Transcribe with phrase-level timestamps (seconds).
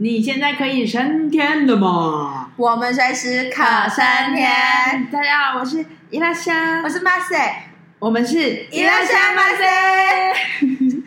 [0.00, 2.52] 你现在可以升天了吗？
[2.56, 4.48] 我们随时可升天。
[5.10, 10.32] 大家好，我是伊拉夏，我是马赛，我们是伊拉夏马赛。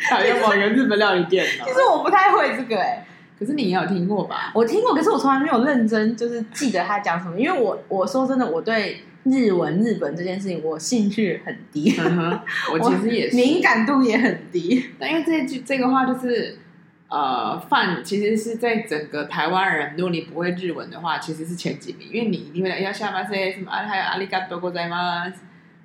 [0.09, 1.65] 讨厌某个日本料理店了。
[1.65, 3.05] 其实我不太会这个哎、欸，
[3.39, 4.51] 可是你也有听过吧？
[4.53, 7.39] 我听过，可是我从来没有认真就是记得他讲什么。
[7.39, 11.95] 因为我我说真的，我对日文、日本这件事情我兴趣很低。
[11.97, 12.37] 嗯，
[12.73, 14.89] 我其实也是， 敏感度也很低。
[14.99, 16.57] 但因为这句这个话就是。
[17.10, 25.34] 呃，饭其实是在整个台湾人，如果你不会日文的话，其实是前几名，因为你一定会要下马塞什么啊，还有阿里嘎多ございます，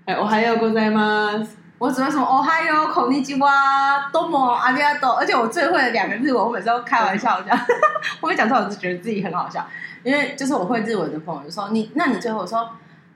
[0.04, 7.56] 还有おはようございます，我只会说おはよう、こんにちは、どうもありがとう，而且我最会的两个日文，我每次都开玩笑讲，
[8.20, 9.64] 我没讲出来，我就觉得自己很好笑，
[10.04, 12.68] 因为就是我会日文的朋友就说你，那你最后我说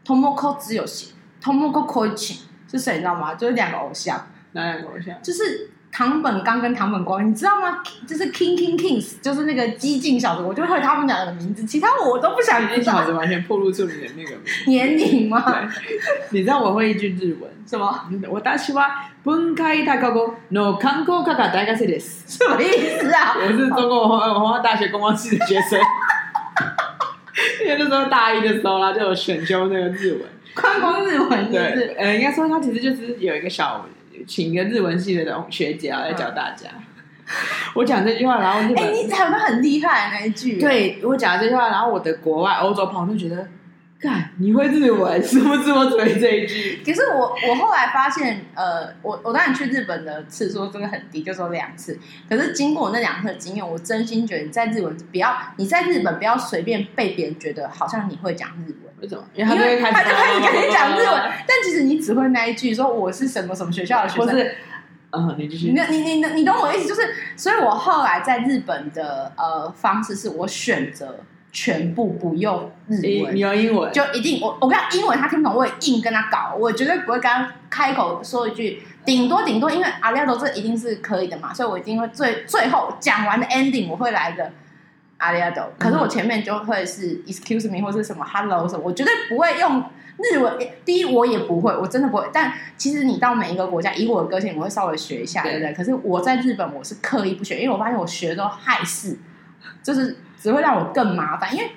[0.05, 3.33] Tomoko 只有型，Tomoko Koichi 是谁你知道吗？
[3.33, 5.19] 就是两个偶像，哪两个偶像？
[5.23, 5.71] 就是。
[5.92, 7.82] 堂本刚跟堂本光，你知道吗？
[8.06, 12.70] 就是 King King Kings，就是那个激进小子，我就会他们两个的名字，其他我都不想知道。
[12.70, 15.44] 激进小子完全暴露出你的那个年龄吗？
[16.30, 18.08] 你知道我会一句日文什么？
[18.28, 18.88] 我大西瓜
[19.24, 23.34] 分开大高高，no 看过卡卡大概是的，什么意思啊？
[23.36, 25.78] 我是中国文化文化大学公关系的学生，
[27.66, 30.22] 因为那时候大一的时候啦，就有选修那个日文，
[30.54, 33.84] 观光日文是是，对，呃，应该说它其实就是有一个小。
[34.26, 36.68] 请一个日文系的同学姐来教大家。
[36.72, 36.82] 嗯、
[37.74, 40.58] 我讲这句话，然后日本，哎，你讲的很厉害那一句。
[40.58, 43.46] 对，我讲这句话，然后我的国外欧洲朋友就觉得，
[44.00, 46.82] 干，你会日文，是不是我只会这一句？
[46.84, 51.98] 可是我我后来发现，呃，我我当然去日本的次数真的很低，就说两次。
[52.28, 58.89] 可是经过我那两次的经验，我真心觉得你在日文不要你在日本不要随便被别人觉得好像你会讲日文。
[59.00, 59.24] 为什么？
[59.34, 64.30] 因为他就会开始，他就开始跟你讲日文，但其实你只会那一句，说我是什么什么学校的学生。
[64.30, 64.56] 是，
[65.10, 65.72] 嗯，你继续。
[65.72, 66.88] 你你你你懂我的意思？
[66.88, 84.52] 就是，所以我后来在日本的呃方式是我选择全部不用日文，你用英文，就一定我我跟他英文他听不懂，我也硬跟他搞，我绝对不会跟他开口说一句，顶多顶多，因为阿廖多这一定是可以的嘛，所以我一定会最最后讲完的 ending 我会来的。
[85.20, 89.84] 阿里阿斗，可是我前面就会是 excuse me 或是什么 hello 什么，我绝对不会用
[90.16, 90.58] 日文。
[90.84, 92.26] 第一，我也不会，我真的不会。
[92.32, 95.74] 但其实你到每一个国家，以我的个性，我会稍微学一下，对不对？
[95.74, 99.18] 可是我在日本，我是刻意不学，因为我发现我学都害事，
[99.82, 101.54] 就是只会让我更麻烦。
[101.54, 101.70] 因为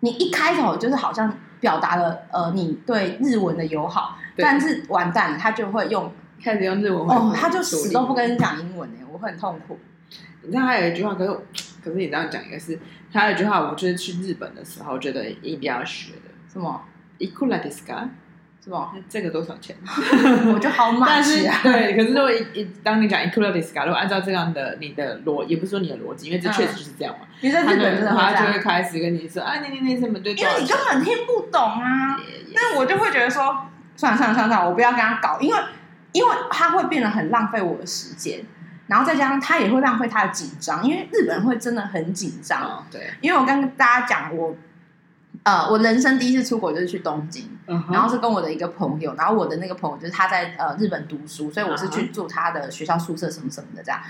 [0.00, 6.12] 你一开头就是好像表达了呃你对日文的友好，但是完蛋了，他就会用
[6.42, 9.78] 开始用日文哦，他就死都不跟你讲英文哎，我会很痛苦。
[10.42, 11.38] 你知道还有一句话，可是
[11.83, 12.79] 可是你这样讲一个是，
[13.11, 16.81] 他有一句话，我就是去日本的时候觉得一定要学的，什么？
[17.19, 18.09] いくらですか？
[18.63, 18.91] 是吧？
[19.07, 19.75] 这个多少钱？
[20.51, 21.59] 我就好满意啊。
[21.61, 27.27] 对，可是如果一一当你讲いくらですか，如果按照这样的你的逻，也不是说你的逻辑，因为这确实就是这样嘛。
[27.41, 30.33] 你在日本真的他就会开始跟你说啊，你你你什么对？
[30.33, 32.19] 因为你根本听不懂啊。
[32.53, 35.61] 那我就会觉得说，算了算了算了，我不要跟他搞，因为
[36.11, 38.43] 因为他会变得很浪费我的时间。
[38.90, 42.60] 然后再加上他也会浪费他的紧张，因为日本人会真的很紧张。
[42.60, 44.56] 哦、对，因为我刚跟大家讲，我
[45.44, 54.00] 呃，我人生第一次出国就是去东京，嗯、然后是跟我的一个朋友，然后我的那个朋友就是他在呃日本读书，所以我是去住他的学校宿舍什么什么的这样。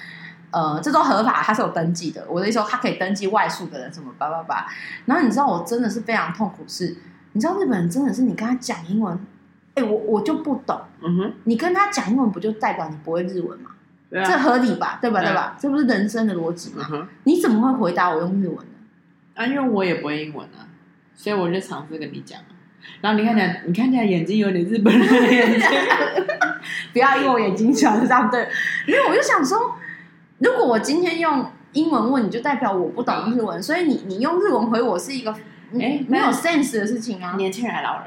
[0.51, 2.27] 呃，这都合法，他是有登记的。
[2.29, 4.67] 我的意思说，他可以登记外宿的人什么叭叭叭。
[5.05, 6.97] 然后你知道我真的是非常痛苦是，是
[7.35, 9.17] 你知道日本人真的是你跟他讲英文，
[9.75, 10.81] 哎，我我就不懂。
[11.03, 13.71] 嗯哼，你跟他讲英文不就代表你不会日文吗？
[14.13, 15.21] 啊、这合理吧，对吧？
[15.23, 15.57] 对吧？
[15.59, 16.87] 这不是人生的逻辑吗？
[16.93, 18.65] 嗯、你怎么会回答我用日文呢？
[19.35, 20.67] 啊，因为我也不会英文啊，
[21.15, 22.41] 所以我就尝试跟你讲。
[23.01, 25.69] 然后你看起来，你看起来眼睛有点日本人的眼睛，
[26.93, 28.49] 不要因为我眼睛小这样对。
[28.87, 29.77] 因为我就想说，
[30.39, 35.31] 如果我今天用英文问你，就代表我不懂日文，所以你你用日文回我是一个
[35.79, 37.35] 哎没有 sense 的事情啊。
[37.37, 38.07] 年轻人还是老人？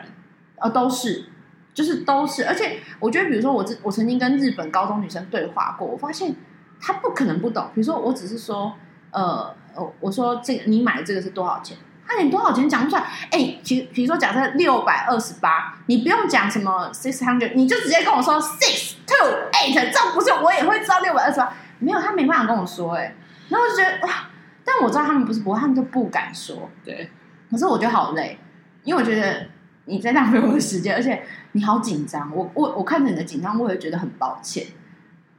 [0.57, 1.25] 哦，都是。
[1.73, 6.35] 就是都是，而且我觉得，比如说我我曾经跟日本高中女生对话过，我发现
[6.79, 7.67] 她不可能不懂。
[7.73, 8.73] 比如说，我只是说，
[9.11, 9.51] 呃，
[9.99, 11.75] 我说这个你买的这个是多少钱？
[12.07, 13.01] 她连多少钱讲不出来。
[13.31, 21.51] 哎、欸，其实比如说假设六百二十八，你不用讲什么 six hundred，你就直接跟我说 six two eight，这不是我也会知道六百二十八。
[21.79, 23.15] 没有，他没办法跟我说、欸，哎，
[23.49, 24.29] 然后我就觉得哇，
[24.63, 26.69] 但我知道他们不是不会，他们就不敢说。
[26.85, 27.09] 对，
[27.49, 28.37] 可是我觉得好累，
[28.83, 29.47] 因为我觉得。
[29.85, 34.65] 你在浪费我的时间，而且你好紧张，我我我看着你的紧张，我也觉得很抱歉。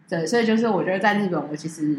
[0.09, 1.99] 对，所以就是我觉得在日本，我其实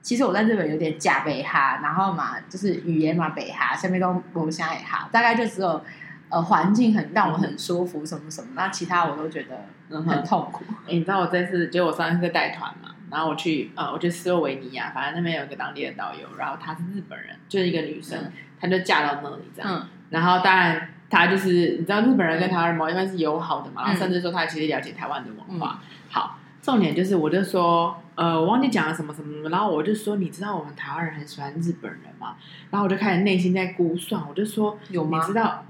[0.00, 5.82] 其实我在日本有点假北哈，然后嘛就是语言嘛北哈，下面都我们现在哈，大概就只有
[6.28, 10.64] 呃环境很让我很舒服什么什么，那其他我都觉得很痛苦。
[10.70, 19.72] 嗯欸、你知道我这次，就我上次在带团嘛，然后我去呃，我去斯洛维尼亚，反正那边有一个当地的导游，然后她是日本人，就是一个女生，嗯、她就嫁到那里这样。
[19.74, 25.80] 嗯、然后当然她就是你知道日本人跟台湾人嘛，一般是友好的嘛，然后甚至说他其实了解台湾的文化。
[25.82, 32.36] 嗯、好，重点就是我就说呃，我忘记讲了什么什么什么，然后我就说你知道我们台湾人很喜欢日本人吗？
[32.70, 35.18] 然后我就开始内心在估算，我就说有吗？
[35.20, 35.64] 你知道？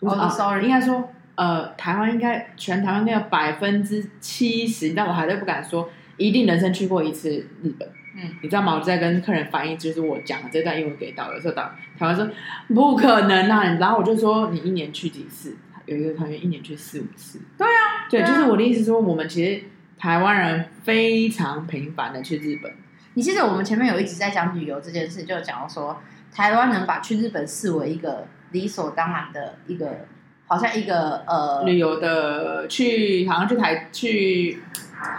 [0.00, 1.10] 我说、oh, sorry，应该说。
[1.36, 7.28] 呃，台湾应该全台湾应该有百分之七十，但我还是不敢说一定人生去过一次
[7.60, 7.88] 日本。
[8.16, 8.74] 嗯，你知道吗？
[8.74, 12.28] 我在跟客人反映，就是我讲的这段英文给导游说，导台湾说
[12.68, 15.56] 不可能啊，然后我就说你一年去几次？
[15.86, 17.40] 有一个团员一年去四五次。
[17.58, 19.62] 对啊，对，就是我的意思说，我们其实
[19.98, 22.72] 台湾人非常频繁的去日本。
[23.14, 26.00] 你记得我们前面有一直在讲旅游这件事，就讲到说
[26.32, 30.06] 台湾人把去日本视为一个理所当然的一个。
[30.46, 34.62] 好像一个呃旅游的去，好像去台去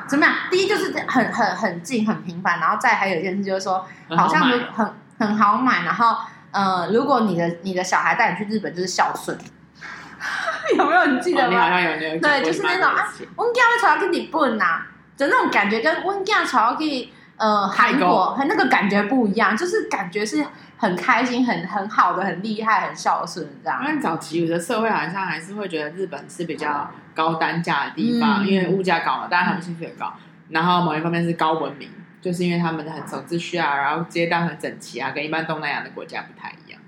[0.08, 0.36] 怎么样？
[0.52, 3.86] 第一就是很很很近很频繁，然后再还有一件事就是说，
[4.16, 5.84] 好像就很很好买。
[5.84, 6.16] 然后
[6.52, 9.38] 呃，如果你的你的小孩带你去日本，就是孝顺。
[10.78, 11.50] 有没有你记得吗？
[11.50, 14.82] 你好像有那个对，就是那种啊，温家的朝要跟你笨呐，
[15.16, 20.46] 就那种感觉跟温家朝要给呃韩国和那个感觉不一样，就是感觉是。
[20.78, 23.84] 很开心，很很好的，很厉害，很孝顺，这样。
[23.88, 30.14] 因为早期有的社会好像还是会觉得日本是比较高单价的地方，嗯、因为物价高嘛，当然他们薪水也高。
[30.50, 31.90] 然后某一方面是高文明，
[32.22, 36.80] 就是因为他们很守秩序啊，然后街道很整齐啊，跟一般东南亚的国家不太一样。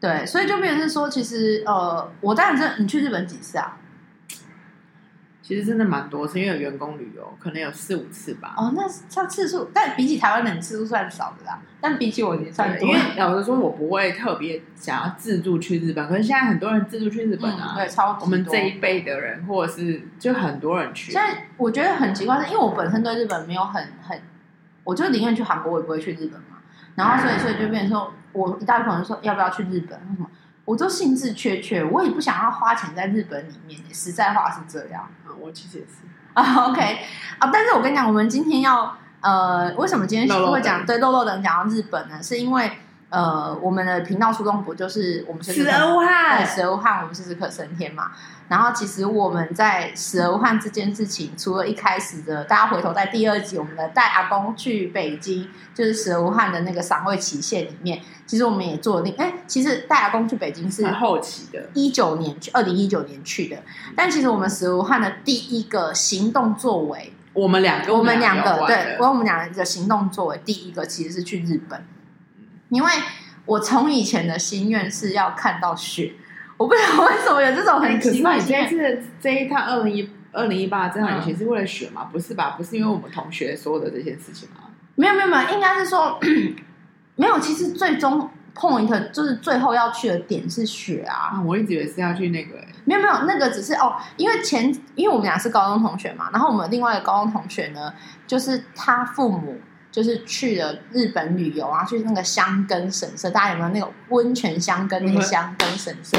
[0.00, 3.76] 对，所以就变成是说，其实呃，我当然知道你去日本几次啊？
[5.48, 8.52] 其实真的蛮多次，因为有员工旅游，可能有四五次吧。
[8.54, 11.58] 哦，那像次数，但比起台湾人次数算少的啦。
[11.80, 16.06] 但比起我也算多，因为老实说，我不会特别想要自助去日本。
[16.06, 18.24] 可是现在很多人自助去日本啊，嗯、对，超多。
[18.24, 21.10] 我们这一辈的人，或者是就很多人去。
[21.12, 24.20] 现在我觉得很奇怪，是因为我本身对日本没有很很，
[24.84, 26.58] 我就宁愿去韩国，我也不会去日本嘛。
[26.94, 30.28] 然后所以所以就变成说，我一大部分人说要不要去日本，为什么？
[30.68, 33.80] 我都兴致缺缺，我也不想要花钱在日本里面。
[33.90, 35.08] 实在话是这样。
[35.26, 35.92] 嗯，我其实也是。
[36.34, 36.98] 啊，OK，
[37.38, 42.22] 啊，但是我跟你讲，我们今天要呃，为什么今天会讲对露露等讲到日本呢？
[42.22, 42.70] 是因为
[43.10, 48.12] 呃，我们的频道初衷不就是我们是死而无憾，对，死而无憾，我们是只可升天嘛。
[48.48, 63.56] 然后其实我们在死而无憾这件事情，除了一开始的，大家回头在第二集我们的带阿公去北京，就是死而无憾的那个赏味期限里面，其实我们也做了那哎，其实带阿公去北京是后期的，一九年去，二零一九年去的。
[63.94, 71.84] 但其实我们死而无憾的第一个行动作为，我们两个，我们两个对，我们两个的行动作为，第一个其实是去日本，
[72.68, 72.90] 因为
[73.46, 76.12] 我从以前的心愿是要看到雪。
[76.56, 78.36] 我不知道为什么有这种很奇怪。
[78.36, 82.08] 你这次这一趟二零一二零一八这趟旅行是为了雪吗？
[82.12, 82.54] 不是吧？
[82.56, 84.64] 不是因为我们同学说的这件事情吗？
[84.96, 86.18] 没有没有没有，应该是说
[87.14, 87.38] 没有。
[87.38, 91.30] 其实最终 point 就是最后要去的点是雪啊！
[91.34, 94.64] 啊我一直以为是要去那个、欸，没有没有，那个只是哦，因为前
[94.96, 97.94] 因为我们俩是高中同学嘛，然后我们另外一个高中同学呢，
[98.26, 99.60] 就是他父母。
[99.90, 106.18] 就是去了日本旅游啊，去那个香根神社，大家有没有那个温泉香根那个香根神社？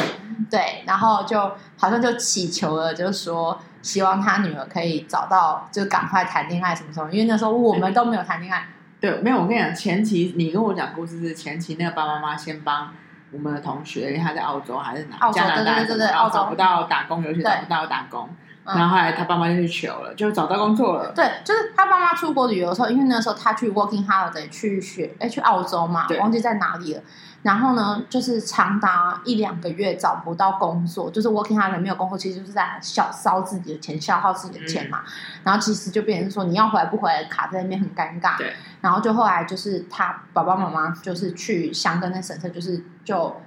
[0.49, 1.39] 对，然后就
[1.77, 7.11] 好像就祈求了，就是说希望他女儿可以找到，就赶快谈恋爱什么什么。
[7.11, 8.67] 因为那时候我们都没有谈恋爱。
[8.99, 9.41] 对，没有。
[9.41, 12.93] 我跟你讲，前期你跟我讲故事是前期，那个爸爸妈妈先帮
[13.31, 15.17] 我们的同学，因为他在澳洲还是哪？
[15.19, 18.27] 澳洲，加拿大，对对对对，澳洲找不到打工，尤其找不到打工。
[18.65, 21.11] 然后后来他爸妈就去求了，就找到工作了。
[21.15, 27.01] 对，就是他爸妈出国旅游的时候，因为那时候他去 working holiday 去学，哎，去澳洲嘛，对忘记在哪里了。
[27.41, 34.99] 然后呢，就是长达一两个月找不到工作，就是 working holiday 没有工作，其实就是在消烧自己的钱，消耗自己的钱嘛。
[35.03, 35.11] 嗯、
[35.45, 38.37] 然后其实就变成说，你要回来不回来，卡在那边很尴尬。
[38.37, 38.53] 对。
[38.81, 43.41] 然后就后来就是他爸爸妈妈就是去香根那婶婶，就是就。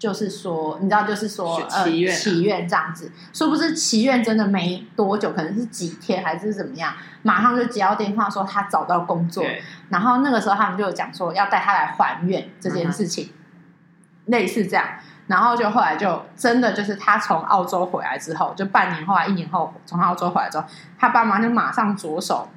[0.00, 9.44] 就是说，你知道，就是说，祈愿、啊、呃，祈愿这样子，说不是祈愿真的没多久，可能是几天还是怎么样，马上就接到电话说他找到工作，
[9.90, 14.86] 然后那个时候他们就讲说要带他来还愿这件事情，嗯、类似这样，
[15.26, 20.64] 然后就后来就真的就是他从澳洲回来之后，就半年后来一年后从澳洲回来之后，
[20.98, 22.48] 他爸妈就马上着手。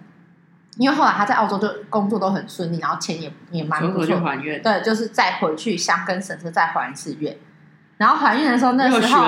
[0.78, 4.20] 因为后来他在澳洲就工作都很顺利，然后钱也也蛮不错。
[4.20, 7.38] 还愿对，就是再回去箱根神社再还一次愿。
[7.98, 9.26] 然后怀孕的时候，那时候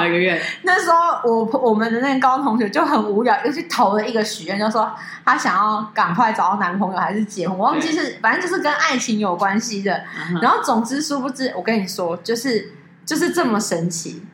[0.64, 4.92] 那时候我我们的那个高中同学就很无聊，又去投了一个许愿，就说
[5.24, 10.04] 她想要赶快找到男朋友还是结婚，我忘记是反正就是跟爱情有关系的。
[10.42, 12.74] 然后总之殊不知，我跟你说，就是
[13.06, 14.26] 就是这么神奇。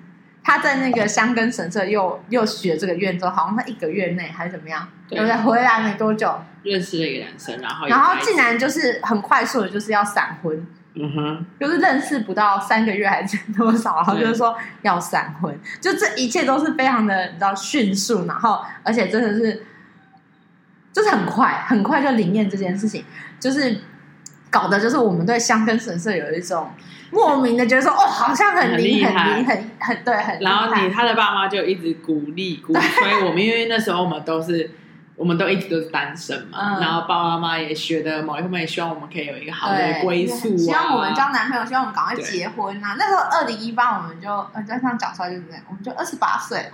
[0.44, 5.20] 他在那个香根神社又又许了这个愿之后，好像他一个月内还是怎么样，对。
[5.20, 5.36] 不对？
[5.38, 10.68] 回来没多久，认识了一个男生，然后然后竟然就是很快速的，就是要闪婚。
[10.94, 19.64] 嗯哼，就是认识不到三个月还是多少，然后就是说要闪婚，就这一切都是非常的你知道迅速，然后而且真的是
[20.92, 23.06] 就是很快很快就灵验这件事情，
[23.40, 23.82] 就是
[24.52, 26.70] 搞的就是我们对香根神社有一种
[27.10, 34.70] 莫名的觉得说哦，好像很灵很灵很很对很，然后你他的爸妈就一直鼓励鼓吹我们，因为那时候我们都是。
[35.18, 42.96] 我们都一直都是单身嘛，嗯、然后爸爸妈妈也学的某一方面也希望我们可以有一个好的归宿、啊，希望我们交男朋友，希望我们赶快结婚啊！
[42.98, 46.66] 那时候二零一八，我们就呃，加上讲出来就是这样，我们就二十八岁，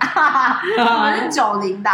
[0.80, 1.90] 我们是九零的，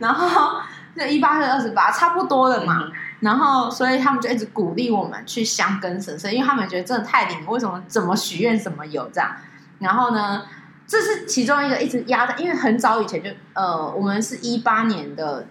[0.00, 0.60] 然后
[0.94, 2.82] 那一八是二十八，差不多的嘛。
[2.84, 9.36] 嗯、然后所以他们就一直鼓励我们去香根神社，因为他们觉得真的太灵，为什么怎么许愿怎么有这样？
[9.78, 10.44] 然后呢，
[10.86, 15.46] 这是其中一个一直压在，因为很早以前就呃，我们是一八年的。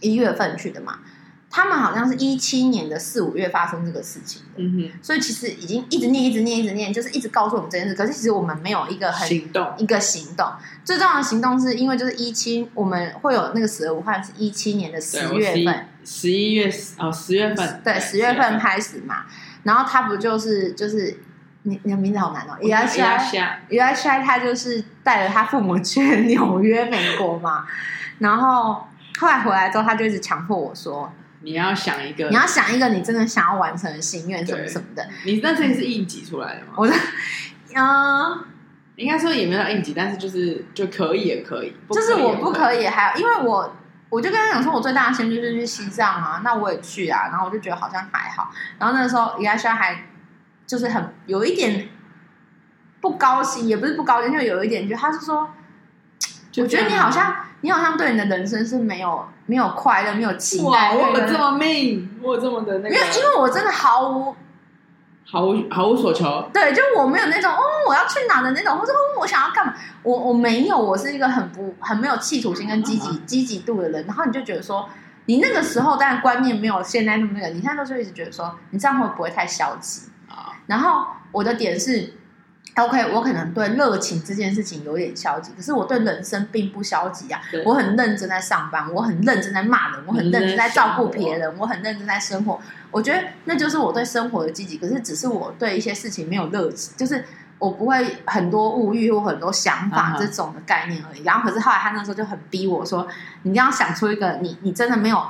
[0.00, 0.98] 一月份去的嘛，
[1.48, 7.94] 他们好像是一七年的四五月发生这个事情的，嗯哼，所以其实已经一直念，一直念，一直念，就是一直告诉我们这件事。
[7.94, 10.46] 可是其实我们没有一个很行动，一个行动。
[10.84, 19.24] 最重要的行动是因为就是一七，我们会有那个十二武汉是一七年的十月份，十一月哦，十月份，对，十月份开始嘛。
[19.62, 21.18] 然后他不就是就是
[21.62, 23.18] 你你的名字好难哦，伊拉夏，
[23.68, 27.66] 伊拉夏，他就是带着他父母去纽约美国嘛，
[28.18, 28.86] 然后。
[29.20, 31.08] 后来回来之后，他就一直强迫我说
[31.42, 36.72] ：“你要想一个，你要想一个你真的想要完成的心愿，什么什么的。”你那这里是应急出来的吗？
[36.76, 36.92] 我的
[37.76, 38.44] ：“嗯，
[38.96, 43.76] 应该说也没有应急，但是就是就可以也可以，可以就是我不可以，还有因为我
[44.14, 48.50] 我就跟他讲说，我最大的兴趣就是去西藏啊，那我也去啊，然后我就觉得好像还好。
[48.78, 50.04] 然后那个时候，伊亚轩还
[50.66, 51.88] 就是很有一点
[53.00, 55.50] 不高兴，也不是不高兴，就有一点就他是说，
[56.58, 60.64] 我觉得你好像。”你好像对你的人生是没有没有快乐，没有期待。
[60.64, 62.94] 哇，我这么命，我这么的那个。
[62.94, 64.36] 因为因为我真的毫无
[65.24, 66.48] 毫无毫无所求。
[66.52, 69.74] 对，就我没有那种哦，我要去哪的那种，或者哦，我想要干嘛？
[70.02, 74.06] 我我没有，我是一个很不很没有企图心跟积极积极度的人。
[74.06, 74.88] 然后你就觉得说，
[75.26, 80.52] 你那个时候当然观念没有现在那么那个，你现在都是一直觉得说，你这样会不会太消极啊？
[80.66, 82.14] 然后我的点是。
[82.76, 87.40] OK，我可能对热情这件事情有点消极，可是我对人生并不消极啊。
[87.64, 92.60] 我很认真在上班，我很认真在骂人，我很认真在照顾别人，我很认真在生活。
[92.90, 97.24] 我觉得那就是我对生活的积极，可是只是我对一些事情没有热情，就是
[97.60, 101.22] 我不会很多物欲或很多想法这种的概念而已。
[101.22, 103.06] 然后，可是后来他那时候就很逼我说
[103.42, 105.24] ：“你一定要想出一个你你真的没有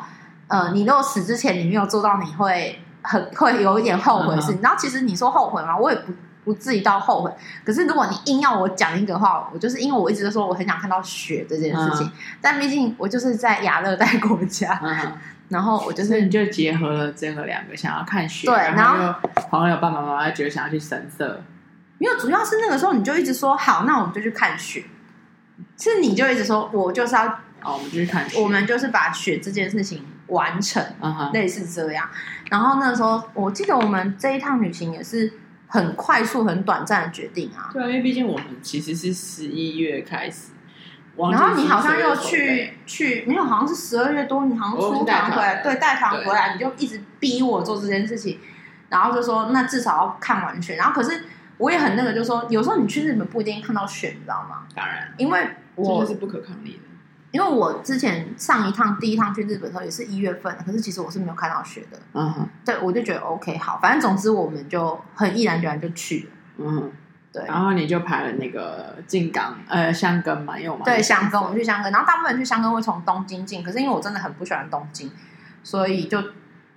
[0.49, 5.76] 呃，你如果死之前你没有做到，你会很会有一点后悔的事情。”然后其实你说后悔吗？
[5.76, 6.11] 我也不。
[6.44, 7.32] 不至于到后悔，
[7.64, 15.12] 可是如果你硬要我讲一个话，我就是因为我一直都说我很想看到雪这件事情，嗯、但毕竟我就是在亚热带国家，嗯、
[15.48, 19.14] 然后我就是你就结合了这个两个想要看雪，对，然后
[19.48, 21.42] 朋友爸爸妈妈觉得想要去神社，
[21.96, 24.84] 没有，主要是那个时候你就一直说好，那我们就去看雪，
[25.78, 27.24] 是你就一直说我就是要
[27.62, 30.84] 哦，我们就去看雪，我们就是把雪这件事情完成，
[31.32, 32.06] 类似这样。
[32.50, 35.32] 然后那个时候我记得我们这一趟旅行也是。
[35.75, 37.69] 很快速、很短暂的决定啊！
[37.73, 40.52] 对啊，因为毕竟我们其实是十一月开始，
[41.16, 48.38] 然后你好像又去去，没有，好像是十二月多，你好像出团回来，对，带团回来，你就一直逼我做这件事情，
[48.88, 50.76] 然后就说那至少要看完全。
[50.76, 51.25] 然后可是
[51.59, 54.69] 我也很那个，就是说有时候你去日本不一定看到雪，你知道吗？
[54.76, 56.93] 当然，因为我是不可抗力的。
[57.35, 61.99] 因为我之前上一趟第一趟去日本的时候也是一月份，可是其实我是没有看到雪的。
[62.12, 66.31] 嗯哼，对，我就觉得 OK 好，反正总之我们就很毅然决然就去了。
[66.59, 66.93] 嗯，
[67.33, 67.45] 对。
[67.49, 75.11] 然后你就排了那个静冈呃香根嘛，因为我们对香根我们去香根，然后大部分人去香根会从东京进，可是因为我真的很不喜欢东京，
[75.64, 76.23] 所以就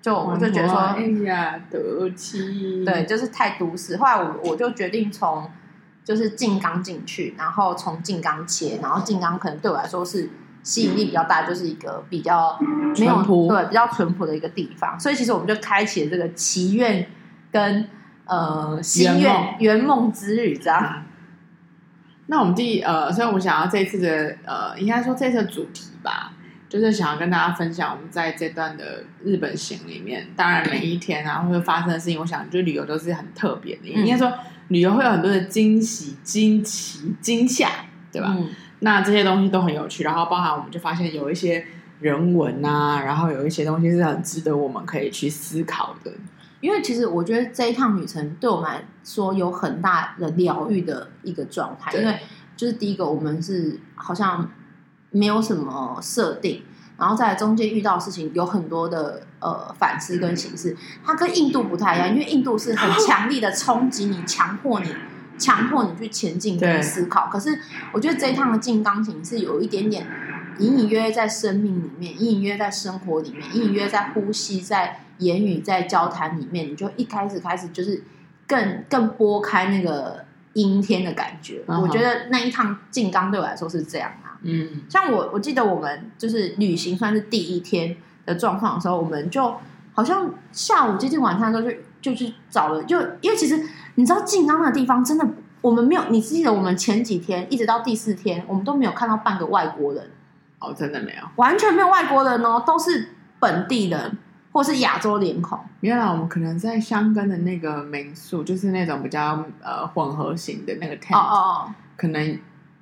[0.02, 3.98] 就我就觉得说，哎呀，得气，对，就是太都市。
[3.98, 5.52] 后来我我就决定从
[6.04, 10.28] 就是静冈进去，然后从静冈切，然后静冈可能对我来说是。
[10.68, 12.60] 吸引力比较大，就是一个比较
[13.00, 17.08] 没有朴对比较淳朴的一个地方，所以其实我们就开启了这个祈愿
[17.50, 17.88] 跟
[18.26, 21.06] 呃心愿圆梦之旅，这样。
[22.26, 26.34] 那我们第呃，所以我们想要这次的呃，应该说这次的主题吧，
[26.68, 34.34] 就是想要跟大家分享我们在这段的日本行里面，当然每一天啊会发生的事情，我想就旅游都是很特别的，应该说
[34.68, 37.70] 旅游会有很多的惊喜、惊奇、惊吓，
[38.12, 38.36] 对吧？
[38.38, 41.66] 嗯那这些东西都很有趣，然后包含我们就发现有一些
[42.00, 46.12] 人文啊，然后有一些东西是很值得我们可以去思考的。
[46.60, 52.20] 因为其实我觉得这一趟旅程对我们来说有很大的疗愈的一个状态，因为
[52.56, 54.50] 就是第一个，我们是好像
[55.12, 56.64] 没有什么设定，
[56.98, 64.92] 然后在中间遇到事情有很多的呃反思跟形式，它跟印度不太一样，因为印度是很强力的冲击你，强迫你。
[65.38, 67.60] 强迫你去前进跟思考，可是
[67.92, 70.08] 我觉得这一趟的进钢琴是有一点点
[70.60, 78.04] 隐隐约约在生命里面，隐隐约约在生活里面，隐隐约在呼吸，在言语，在交谈里面，你就一开始开始就是
[78.48, 81.64] 更更拨开那个阴天的感觉。
[81.68, 81.80] Uh.
[81.80, 89.56] 我觉得那一趟进钢对我来说是这样啊，嗯，像我我记得我们就是旅行算是第一天的状况的时候，我们就
[89.94, 91.84] 好像下午接近晚上都是。
[92.00, 93.60] 就去找了，就因为其实
[93.98, 95.28] 你知道静冈那个地方真的，
[95.60, 96.04] 我们没有。
[96.10, 100.12] 你记得我们前几天一直到第四天，我们都没有看到半个外国人。
[100.60, 104.20] 哦，真的没有，完全没有外国人哦，都是本地人
[104.52, 105.58] 或是亚洲脸孔。
[105.80, 111.36] 原来我们可能在香根的那个民宿，就是那种比较呃混合型的那个 tent，哦哦
[111.66, 112.40] 哦，可能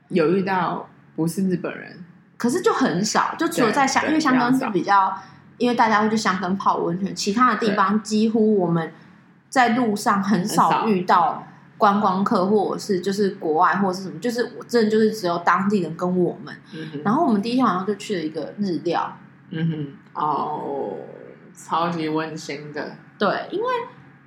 [0.09, 2.03] 有遇到不是日本人，
[2.35, 5.13] 可是就很少，就除了在香，因为香根是比较，
[5.57, 8.91] 因为大家会去香根泡温泉，其他的地方几乎我们。
[9.49, 11.47] 在路上很少遇到
[11.77, 16.55] 观光客，或者是就是国外，或者是什么，就是我真的就是只有当地人跟我们。
[16.73, 19.17] 嗯、然后我们第一天晚上就去了一个日料，
[19.49, 20.97] 嗯哼，哦，
[21.53, 22.95] 超级温馨的。
[23.17, 23.65] 对，因为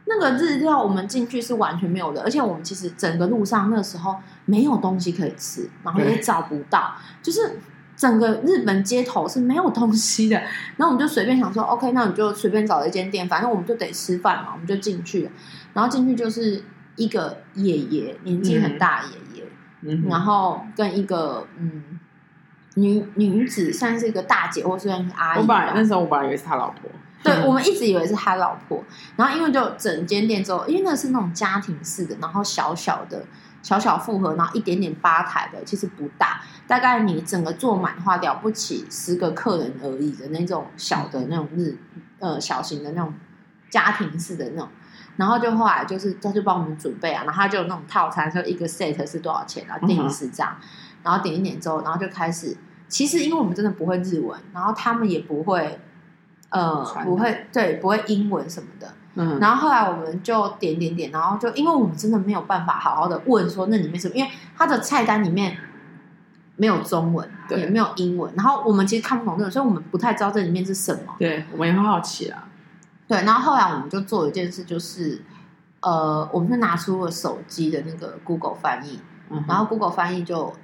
[0.06, 7.58] 那个日料我们进去是完全没有的，而且我们其实整个路上那时候没有东西可以吃，然后也找不到，就是。
[7.99, 10.37] 整个日本街头是没有东西的，
[10.78, 15.31] 然后我们就随便想说，OK，那你就随便找了一间店，反正我们就得吃饭嘛，我们就进去了。
[15.75, 16.62] 然后进去就是
[16.95, 19.45] 一个爷爷，年纪很大爷爷，
[19.83, 21.99] 嗯，然后跟一个嗯
[22.76, 25.40] 女女子，算是一个大姐或是阿姨。
[25.40, 26.88] 我本来那时候我本来以为是他老婆，
[27.25, 28.85] 对， 我们一直以为是他老婆。
[29.17, 33.25] 然后因为就整间店之后，因为那是那种家庭式的，然后小小的。
[33.62, 41.76] 小小复合，然后一点点吧台的，其实不大，大概你整个坐满的话，了不起十个客人而已的那种小的那种日
[42.20, 43.12] 呃小型的那种
[43.68, 44.68] 家庭式的那种，
[45.16, 50.56] 然后就后来就是他就帮我们准备啊，然后他就有那种套餐，说一个 set 是多少钱啊，定一次这样，
[51.02, 52.56] 然后点一点之后，然后就开始，
[52.88, 55.78] 其实因为我们真的不会日文，然后他们也不会
[56.50, 58.94] 呃不会对不会英文什么的。
[59.21, 65.59] 嗯，然后后来我们就点点点，然后就因为我们真的没有办法好好的问说那里面什么，因为它的菜单里面
[66.54, 71.17] 没有中文，对，也没有英文，然后我们其实看不懂那个，所以我们不太知道这里面是什么。
[71.19, 72.45] 对，我们也很好奇啊。
[73.09, 75.21] 对，然后后来我们就做了一件事，就是
[75.81, 79.00] 呃，我们就拿出了手机的那个 Google 翻译，
[79.31, 80.54] 嗯，然后 Google 翻译就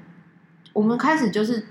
[0.73, 1.67] 我们开始就是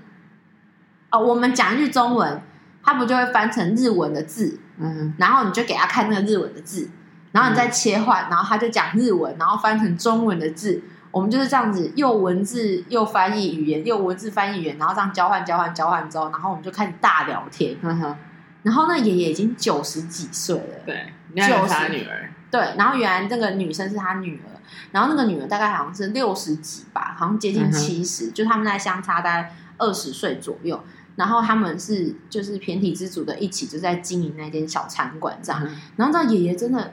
[1.08, 2.42] 啊，呃，我们讲一句中文。
[2.86, 6.90] 他不就会翻成日文的字，嗯，然后你就给他看那个日文的字，
[7.32, 18.16] 然后你再切换，然后他就讲日文，然后翻成中文的字，我们就是这样子，又文字又翻译语言，又文字翻译语言，然后这样交换交换交换之后，然后我们就开始大聊天，嗯哼，
[18.62, 24.50] 然后那爷爷已经九十几岁了，对，九是他女儿，对，然后原来那个女生是他女儿，
[24.90, 30.82] 然后那个女儿大概好像是六十几吧，好像接近七十，就他们在相差大概二十岁左右。
[31.16, 35.62] 然后他们是就是偏体之主的，一起就在经营那间小餐馆这样。
[35.64, 36.92] 嗯、然后这爷爷真的，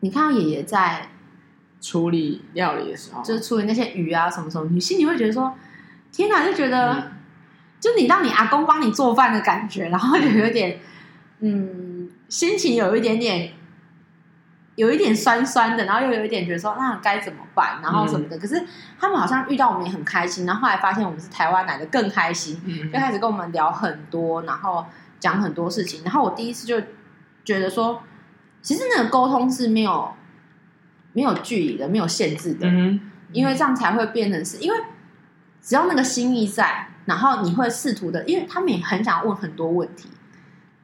[0.00, 1.08] 你看到爷爷在
[1.80, 5.54] 处理料理的时候，就是处理那些鱼啊什么什么，你心里会觉得说，
[6.10, 7.12] 天哪，就觉得，嗯、
[7.80, 10.80] 就你让你阿公帮你做饭的感觉，然后就有点，
[11.40, 13.52] 嗯，心情有一点点。
[14.76, 18.36] 有一点酸酸的，然后又有一点觉得说，那该怎么办，然后什么的。
[18.36, 18.62] 嗯、可是
[19.00, 24.84] 他们好像遇到我们也很开心，然后后来发现我们是台湾来的更开心，嗯、就开始跟我们聊很多，然后
[25.18, 26.02] 讲很多事情。
[26.04, 26.78] 然后我第一次就
[27.42, 28.02] 觉得说，
[28.60, 30.12] 其实那个沟通是没有
[31.14, 33.00] 没有距离的，没有限制的，嗯，
[33.32, 34.78] 因为这样才会变成是因为
[35.62, 40.10] 只要那个心意在，然后你会试图的，因为他们也很想问很多问题，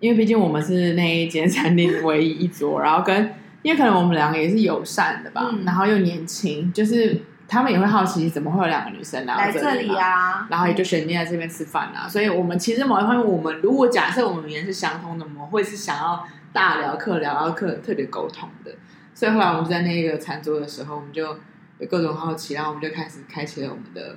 [0.01, 3.35] 因为毕竟我们是那一间餐厅唯一一桌，然后跟。
[3.63, 12.09] 因为可能我们两个也是友善的吧，嗯、然后又年轻，就是他们也会好奇怎么会有两个女生来这里，来这里啊，然后也就选定在这边吃饭啊。
[12.09, 18.73] 所以，我们其实某一方面，我们如果假设我们语言是相通的，我们会是想要大聊客聊，然后客特别沟通的。
[19.15, 21.37] 所以后来我们在那个餐桌的时候，我们就
[21.79, 24.17] 有各种好奇，然后我们就开始开启了我们的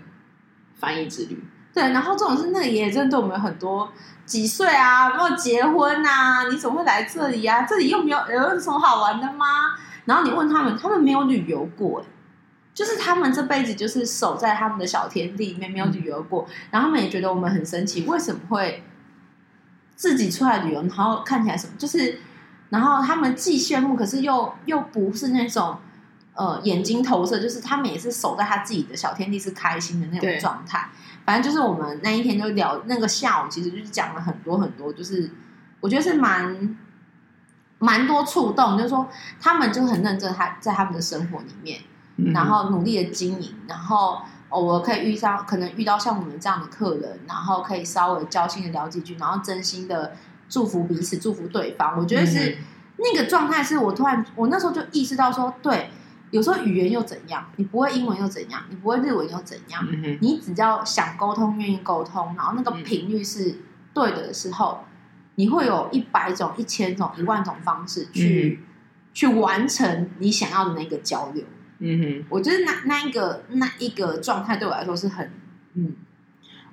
[0.80, 1.44] 翻译之旅。
[1.74, 3.92] 对，然后这种是那个爷爷真的对我们有很多。
[4.26, 5.10] 几岁啊？
[5.10, 6.48] 有没有结婚啊？
[6.50, 7.62] 你怎么会来这里啊？
[7.64, 9.46] 这里又没有有什么好玩的吗？
[10.06, 12.04] 然后你问他们，他们没有旅游过，
[12.74, 16.48] 就是他们这辈子就是守在他们的小天地里面，没有旅游过。
[16.72, 18.84] 然后他们也觉得我们很神奇，为什么会
[19.96, 20.82] 自己出来旅游？
[20.82, 21.74] 然后看起来什么？
[21.78, 22.20] 就是，
[22.70, 25.78] 然后他们既羡慕，可是又又不是那种
[26.36, 30.90] 呃眼睛投射，就是他们也是守在他自己的小天地，是开心的那种状态。
[31.26, 35.32] 反正就是我们那一天就聊那个下午，其实就是讲了很多很多，就是
[35.80, 36.78] 我觉得是蛮
[37.80, 39.10] 蛮多触动，就是说
[39.42, 41.82] 他们就很认真，他在他们的生活里面，
[42.34, 50.16] 然后努力的经营，然后偶尔可以遇上，可能遇到像我们这样的客人，然后可以稍微交心的聊几句，然后真心的
[50.48, 51.98] 祝福彼此，祝福对方。
[51.98, 52.60] 我觉得是
[52.98, 55.90] 那个状态，是我突然我那时候就意识到说，对。
[56.36, 57.50] 有时候语言又怎样？
[57.56, 58.62] 你不会英文又怎样？
[58.70, 59.88] 你不会日文又怎样？
[59.90, 63.56] 嗯、你只要想沟通，愿意沟通，然后那个频率是
[63.94, 64.88] 对的时候，嗯、
[65.36, 68.68] 你会有一百种、一千种、一万种方式去、嗯、
[69.14, 71.42] 去完成你想要的那个交流。
[71.80, 75.32] 嗯哼，我觉得那那一个那一个状态对我来说是很
[75.76, 75.96] 嗯，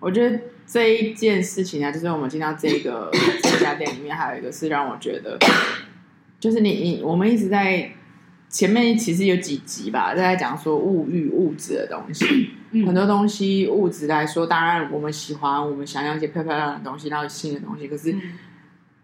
[0.00, 3.08] 我觉得这一件事情啊，就是我们进到这个
[3.44, 5.38] 这家店里面，还有一个是让我觉得，
[6.40, 7.92] 就是你你我们一直在。
[8.52, 17.88] 前面其实有几集吧，在讲说物欲、物质的东西，嗯、很多东西物质来说，当然我们喜欢，我们想要一些漂漂亮亮的东西，然后新的东西。
[17.88, 18.14] 可是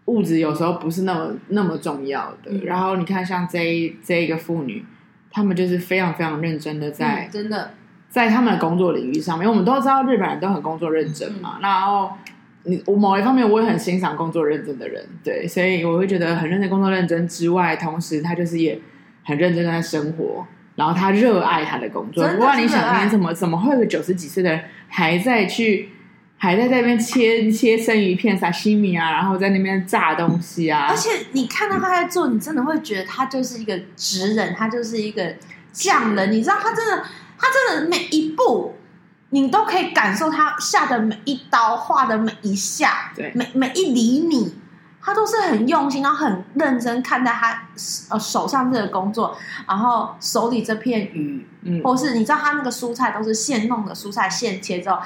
[0.05, 2.51] 物质有时候不是那么那么重要的。
[2.51, 4.85] 嗯、然后你看，像这一这一个妇女，
[5.31, 7.71] 他们就是非常非常认真的在、嗯、真的
[8.07, 9.49] 在他们的工作领域上面。
[9.49, 11.55] 我们都知道日本人都很工作认真嘛。
[11.57, 12.11] 嗯、然后
[12.65, 18.79] 你我某一方面我也很欣赏工作认真的人，对，所以我会觉得很认真工作认真之外，同时他就是也。
[19.23, 22.27] 很认真在生活，然后他热爱他的工作。
[22.29, 25.89] 不管你想，你怎么怎么会有个九十几岁的人还在去，
[26.37, 30.87] 还在在那边切切生鱼片、沙西米啊，然后在那边炸东西啊。
[30.89, 35.35] 而且你看到他在做，你真的会觉得他就是一个职人，他就是一个
[35.71, 36.31] 匠人。
[36.31, 37.03] 你知道，他真的，
[37.37, 38.75] 他真的每一步，
[39.31, 44.53] 你都可以感受他下的每一刀、画的每一下，对，每每一厘米。
[45.01, 47.67] 他都是很用心，然后很认真看待他
[48.09, 54.99] 呃手上这个工作，然后手里这片鱼，嗯，或是你知道他那个蔬菜都是现弄的蔬菜，现切之后，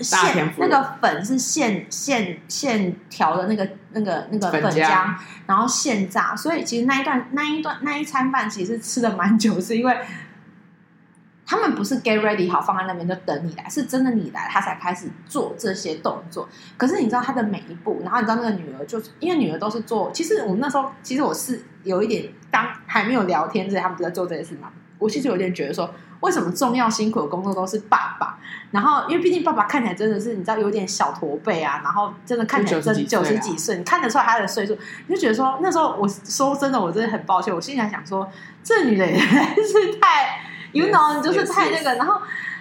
[0.00, 5.14] 现那个粉是现现现调的那个那个那个粉浆，粉
[5.46, 9.96] 然后现炸，所以其实那一段那一段那一餐饭其实吃的蛮久，是因为。
[11.50, 16.46] 他们不是 get ready 好放在那边就等你来，是真的你来他才开始做这些动作。
[16.76, 24.68] 可是你知道他的每一步，然后你知道那个女儿就是因为女儿都是做，其实我们那时候其实我是有一点当还没有聊天之前，他们就在做这些事嘛。
[24.98, 25.88] 我其实有点觉得说，
[26.20, 28.38] 为什么重要辛苦的工作都是爸爸？
[28.70, 38.30] 然后因为毕竟爸爸看起来真的是你知道有点小驼背啊，然后真的看起来真九十几岁，你看得出来他的岁数，你就觉得说那时候我说真的，我真的很抱歉，我心里想说
[38.62, 40.40] 这女的也 是太。
[40.72, 42.20] You know，就是太那个，然后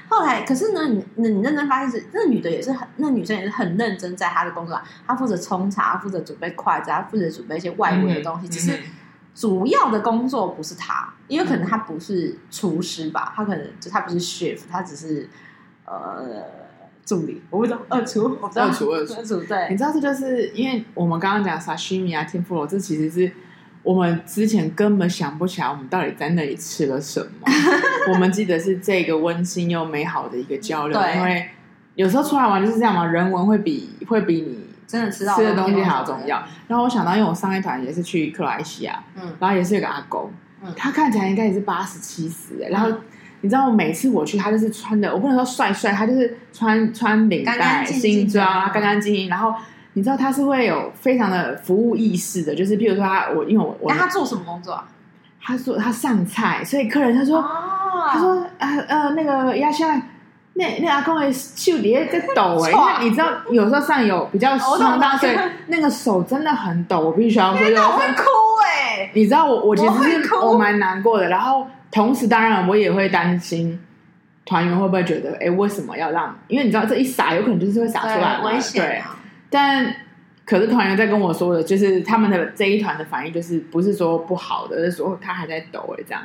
[0.09, 8.47] 后来，可是呢，你你认真发现是那女的也是很，那女生也是很认真在她的工作上，她负责冲茶，负责准备筷子，她负责准备一些外围的东西。
[8.47, 8.79] 只是
[9.35, 15.29] 主要的工作不是她，因为可能她不是厨师吧，她可能就她不是 chef，她只是
[15.85, 16.43] 呃
[17.03, 23.29] 助理，我不知道二厨，我不知道二厨二厨 对，你知道这就是因为我们刚刚讲 sashimi 啊、天妇罗，这其实是。
[23.87, 27.47] 我们之前根本想不起来，我们到底在那里吃了什么。
[28.11, 31.47] 我们记得是这个温馨又美好的一个交流，因为
[31.95, 36.43] 有时候出来玩就是这样嘛，人文会比会比你真的吃到吃的东西还要重要。
[36.67, 40.29] 然后我想到，因为我上一团也是去克罗埃西亚，嗯，然后也是有个阿公，
[40.61, 42.89] 嗯，他看起来应该也是八十七十，然后
[43.39, 49.53] 你知道，我每次我去，他就是穿的，我不能说帅帅，他就是穿穿领带、新装，干干净净，然后。
[49.97, 54.87] 你知道他是会有非常的服务意识的，就是譬如说他我因为我我他做什么工作啊？
[55.41, 59.99] 他说他上菜，所以客人他说、哦、他说呃呃那个压下来，
[60.53, 62.69] 那那阿公的手底下在抖哎，
[63.01, 68.23] 因为你知道有时候上有比较伤到，所以那个手真的很抖，我必须要说，我会哭
[68.63, 73.79] 哎、欸，你知道我我其实是我蛮难过的，然后同时当然我也会担心
[74.45, 76.37] 团员会不会觉得哎为什么要让？
[76.47, 79.01] 因为你知道这一撒有可能就是会撒出来，危险。
[79.49, 79.95] 但
[80.45, 86.21] 可是团员在跟我说的，就是他们的这一团的反应，就是不是说不好的，是说他还在抖哎，这样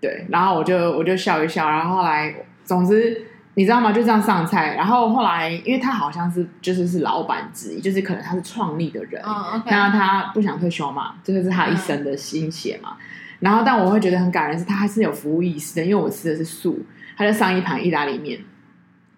[0.00, 0.26] 对。
[0.30, 3.92] 然后我就我就笑一笑，然后后来，总之你知道吗？
[3.92, 4.74] 就这样上菜。
[4.76, 9.90] 然后后来，因为他好像是就是是老板之一，就是可能他是创立的人，那、oh, okay.
[9.90, 12.96] 他不想退休嘛，这个是他一生的心血嘛。
[13.40, 16.78] 然后，但我会觉得很感人，是他还是有服务意识的，因为我吃的是素，
[17.16, 18.38] 他就上一盘意大利面。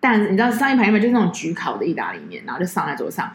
[0.05, 3.31] 但你知道上一盘有没有就是那种焗烤的意大利面，然后就上在桌上，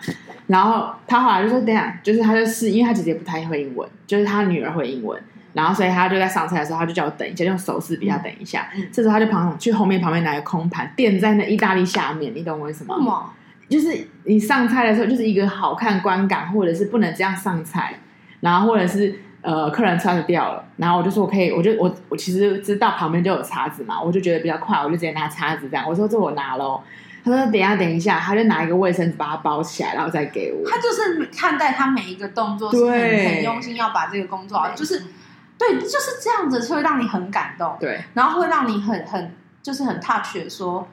[0.48, 5.18] 然后他后来就说：“等下，就是他就是，因为他姐姐不太会英文，就是他女儿会英文，
[5.54, 8.68] 然后所以他就在上菜的时候，他就叫我等一下，用手势比他等一下。
[8.76, 12.96] 嗯、这时候他就旁去后面旁边拿个空盘垫在那意大利下面，你懂我意思吗？
[12.98, 13.34] 什么？
[13.70, 17.94] 就是你上菜的时候，就是一个好看观感，或者是不能这样上菜，
[18.42, 19.22] 然后或者是。
[19.48, 25.86] 呃，客人叉子掉了，然后我就说我可以，我就我我其实知道旁边就有叉子嘛，我就觉得比较快，我就直接拿叉子这样。
[25.88, 26.84] 我说这我拿喽，
[27.24, 30.70] 他说等一下等一下，他就拿一个卫生纸把它包起来，然后再给我。
[30.70, 35.02] 他就是看待他每一个动作是很很用心，要把这个工作好，就是
[35.58, 39.34] 对，就是这样子，会让你很感动，对，然后会让你很很
[39.64, 40.86] 就是很 touch 的说，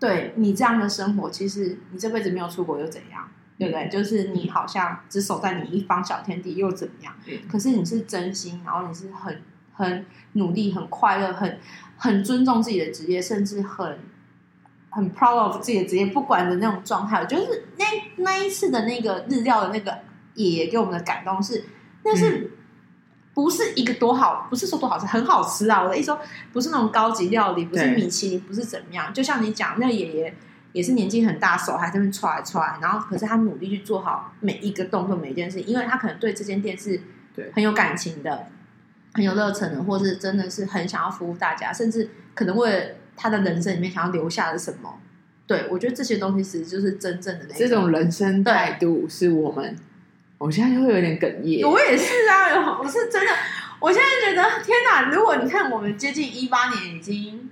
[0.00, 3.28] 对你这样的生活，其实你这辈子没有出国又怎样？
[3.56, 3.88] 对不对？
[3.88, 7.14] 就是你好像只守在你一方小天地又怎么样？
[7.26, 9.40] 嗯、可是你是真心，然后你是很
[9.72, 11.60] 很努力、很快乐、很
[11.96, 13.98] 很尊重自己的职业，甚至很
[14.90, 17.20] 很 proud of 自己的职业，不管的那种状态。
[17.20, 17.84] 我觉得是那
[18.16, 19.98] 那一次的那个日料的那个
[20.34, 21.64] 爷爷给我们的感动是，
[22.02, 22.50] 那是
[23.32, 24.48] 不是一个多好？
[24.50, 25.80] 不是说多好吃，很好吃啊！
[25.80, 26.20] 我的意思说，
[26.52, 29.14] 不是那种高级料理，不是米其林，不是怎么样。
[29.14, 30.34] 就像你讲，那个爷爷。
[30.74, 37.00] 也是年纪很大，手还在那边踹踹，然后可是他努力去做好每一个动作，每一件事，因为他可能对这间店是
[37.52, 38.48] 很有感情的，
[39.12, 44.98] 很有热忱的，或是真的是很想要服务大家，甚至可能为了他的人生里面想要留下的什么。
[45.46, 49.76] 对，我觉得这些东西其实就是真正的那种，这种人生态度，是我们。
[50.38, 51.64] 我现在就会有点哽咽。
[51.64, 53.32] 我也是啊，我是真的，
[53.78, 55.08] 我现在觉得天哪！
[55.08, 57.48] 如果你看我们接近一八年，已经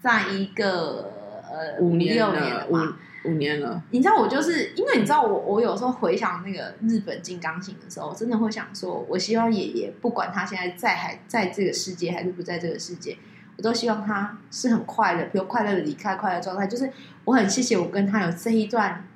[0.00, 1.10] 在一个。
[1.54, 3.80] 呃，五年六年了，五五年了。
[3.90, 13.16] 你知道我就是因为你知道我，我有时候回想那个日本金刚行的时候，真的会想说，我希望爷爷不管他现在在还在这个世界还是不在这个世界，
[13.56, 16.66] 我都希望他是很快乐，比如快乐的离开，快乐状态。
[16.66, 16.90] 就是
[17.24, 19.06] 我很谢谢我跟他有这一段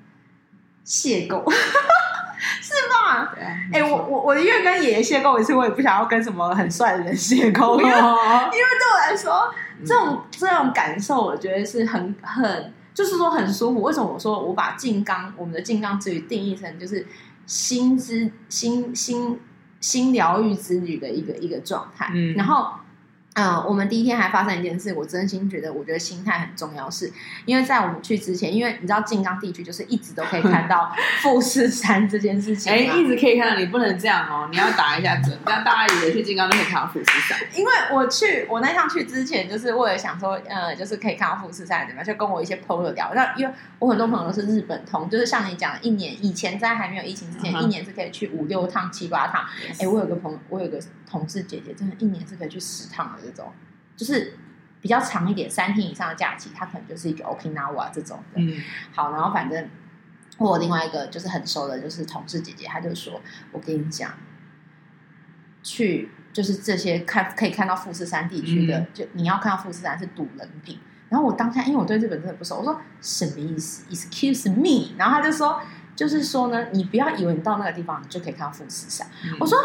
[0.86, 1.42] 邂逅，
[2.62, 3.34] 是吧？
[3.72, 9.52] 哎、欸，我我我宁愿跟爷爷邂逅一次，我也不想要跟什么很帅的人邂逅，因为对我来说。
[9.84, 13.82] 这种这种感受，我觉得是很很，就是说很舒服。
[13.82, 17.06] 为什么我说我把静冈我们的静冈之旅定义成就是
[17.46, 19.38] 心之心心
[19.80, 22.10] 心疗愈之旅的一个一个状态？
[22.14, 22.72] 嗯，然后。
[23.38, 27.12] 嗯，我们第一天还发生一件事，我真心觉得，我觉得心态很重要，是
[27.44, 37.38] 因为在我们去之前，因为你知道静冈地区就是一直都可以看到 富士山这件事情，哎，一直可以看到，你不能这样哦，你要打一下针，让大家以为去静冈就可以看到富士山。
[37.54, 47.62] 因为我去，我那趟去之前，就是为了想说，呃，就是可以看到富士山怎么样，就跟我一些朋友聊，那因为我很多朋友都是日本通，就是像你讲，一年以前在还没有疫情之前，uh -huh.
[47.62, 49.44] 一年是可以去五六趟、七八趟。
[49.78, 53.22] 哎、我有个朋友，我有个同事姐姐，真的，一年是可以去十趟的。
[53.24, 53.50] 这种
[53.96, 54.36] 就是
[54.80, 58.40] 比较长一点，三天以上的假期，他可能就是一个 Okinawa 这种的。
[58.40, 59.68] 嗯，好，然后反正
[60.36, 64.12] 我另外一个就是很熟的，就是同事姐姐，她就说：“我跟你讲，
[65.62, 74.94] 去就是这些看可以看到富士山地区的，嗯、就你要看到富士山是赌人品。”然后我当下因为我对日本真的不熟，我说什么意思？Excuse me？
[74.98, 75.60] 然后他就说，
[75.96, 79.06] 就是说呢，你不要以为你到那个地方你就可以看到富士山。
[79.24, 79.58] 嗯、我说。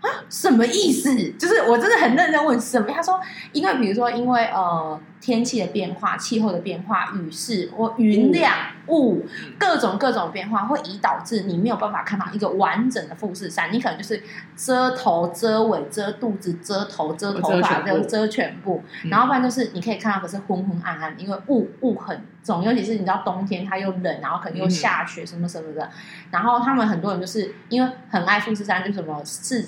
[0.00, 1.12] 啊，什么意思？
[1.32, 2.86] 就是我真的很认真问什么。
[2.88, 3.20] 他说，
[3.52, 8.52] 因为比如说，因为呃天气的变化、气候的变化、雨势或云量、
[8.86, 9.26] 雾，
[9.58, 13.72] 各种各种变化，会以导致你没有办法看到一个完整的富士山。
[13.72, 14.22] 你可能就是
[14.56, 18.82] 遮头、遮尾、遮肚子、遮头、遮头发、遮遮全部。
[19.10, 25.90] 然后不然就是你可以看到，可是昏昏暗暗，因为雾雾很重，尤其是你知道冬天它又冷，然后可能又下雪什么什么的。
[26.30, 29.66] 然后他们很多人就是因为很爱富士山，就什么是。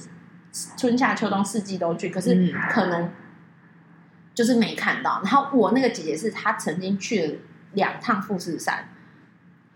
[0.77, 3.09] 春夏秋冬四季都去，可是可能
[4.40, 5.20] 就是没看到。
[5.22, 7.35] 然后我那个姐姐是她曾经去了
[7.74, 8.88] 两趟富士山，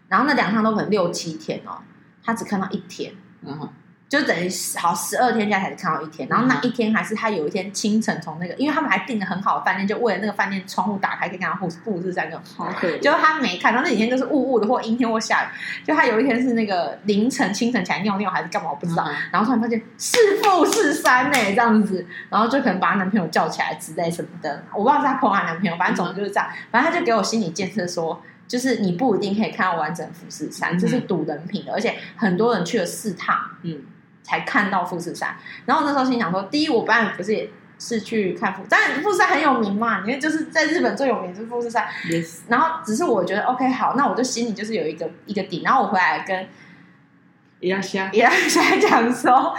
[0.09, 1.83] 然后那两趟都可能六七天哦，
[2.23, 3.13] 她只看到一天。
[3.43, 3.69] 嗯
[4.15, 4.49] 就等于
[4.79, 12.41] 好十二天假才看到一天，然后那一天还是他有一天清晨从那个，因为他们还订了很好的饭店，就为了那个饭店窗户打开可以看到富富士山那种。
[12.57, 13.01] 好可怜。
[13.01, 15.47] 就他没看到那几天都是雾雾的或阴天或下雨，
[15.85, 33.83] 就他有一天是那个凌晨清晨起来尿尿还是干嘛我不知道，嗯、然后突然发现是富士山呢、欸、这样子，然后就可能把他男朋友叫起来之类什么的，我不知道是他碰他男朋友，反正总之就是这样，反正他就给我心理建设说，就是你不一定可以看到完整富士山，这是赌人品的，而且很多人去了四趟，嗯。
[34.25, 41.87] 才看到富士山，然后那时候心想说：第一，我本来不是也是去看富，但富士山很有名嘛，因为就是在日本最有名是富士山。
[42.11, 42.39] Yes.
[42.49, 46.49] 然后只是我觉得 OK 好，那我就心里就是有一个一个底，然后我回来跟
[47.61, 49.55] 伊拉夏伊拉夏讲说。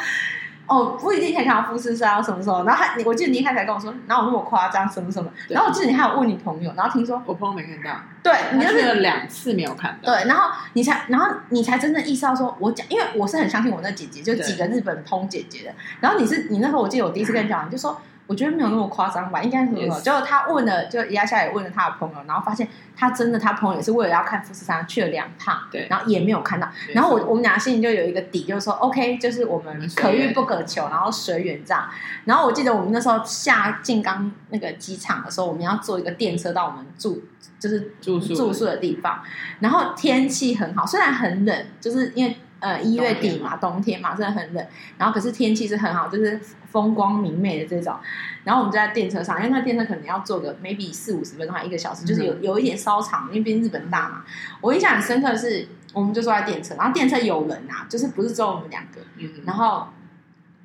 [0.68, 2.64] 哦，不一定可以看到富士山，什么时候？
[2.64, 5.30] 然后还，我记得你一开始还跟我说，哪有那么夸张，什么什么？
[5.50, 15.72] 然后我记得你还有问你朋友，然后听说我朋友没看到，对，你去了两次没有看到，对，然后你才，然后你才真正意识到说，我讲，因为我是很相信我那姐姐，就几个日本通姐姐的。
[16.00, 20.02] 然后你是，你那时候我记得我第一次跟你讲，你就说我觉得没有那么夸张吧，应该是什么？
[20.02, 26.68] 就他问了，就亚夏也问了他的朋友，然后发现他真的，他朋友也是为了要看富士山去了两趟，对，然后也没有看到。
[26.94, 31.88] 然后我我们俩心里就有一个底，就是说，OK，就是我们可遇不可求，然后随缘这样。
[32.26, 37.22] 然后我记得我们那时候下静冈那个机场的时候，我们要坐一个电车到我们住
[37.60, 39.22] 就是住宿住宿的地方，
[39.60, 42.36] 然后天气很好，虽然很冷，就是因为。
[42.66, 44.68] 呃，一月底嘛，冬天嘛，真的很冷。
[44.98, 47.96] 然后可是天气是很好，就是风光明媚的这种。
[48.44, 54.24] 然后我们就在电车上，因为那电车可能要坐个 maybe 四五十分钟，还一个小时，就是有有一点稍长，因为毕竟日本大嘛。
[54.62, 59.00] 我印象很深刻的是，我们就坐在电车，然后电车有人啊，就是不是只有我们两个。
[59.18, 59.30] 嗯。
[59.46, 59.88] 然后，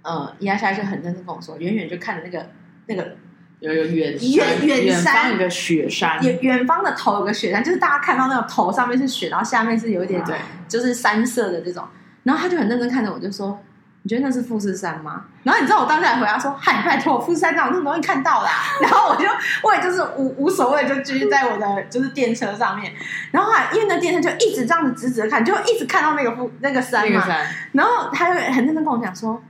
[0.01, 2.49] 呃，一下下来就很认真跟我说，远远就看着那个
[2.87, 3.17] 那个
[3.61, 10.35] 有有远远远山一个雪山，远远方的头有个雪山，就是大家看到那个头上面是雪，然后下面是有一点对，
[10.67, 11.85] 就是山色的这种。
[12.23, 13.59] 然后他就很认真看着我，就说
[14.03, 19.25] ：“你觉得那是富士山吗？”然后你知道我当时还回答说：“嗨，拜托，富士山哪有那么容易看到啦？” 然后我就
[19.63, 22.93] 我也就是无无所谓，就继续在我的就是电车上面。
[23.31, 27.27] 然后后来因为那电车就一直这样子直直的看，就一直看到那个富那个山嘛。
[27.73, 29.43] 然后他就很认真跟我讲说：“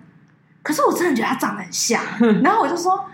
[0.63, 2.01] 可是我真的觉得他长得很像。”
[2.43, 3.05] 然后我就说：“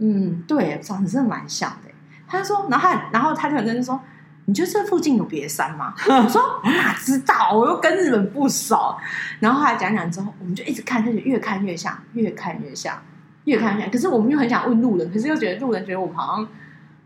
[0.00, 1.90] 嗯，对，长得真的蛮像的。”
[2.26, 4.00] 他就说：“然后他然后他就很认真说。”
[4.46, 5.94] 你觉得这附近有别的山吗？
[6.08, 8.96] 我说我哪知道，我又跟日本不熟。
[9.38, 13.00] 然后后来讲讲之后，我们就一直看，就越看越像，越看越像，
[13.44, 13.90] 越看越像。
[13.92, 16.48] 可是我们又很想问路人，可是又觉得路人觉得我们好像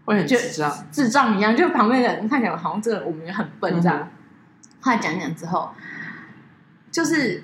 [0.06, 1.54] 我很智障，智障一样。
[1.54, 3.98] 就旁边的人看起来好像这个我们也很笨这样。
[3.98, 4.08] 嗯、
[4.80, 5.68] 后来讲讲之后，
[6.90, 7.42] 就是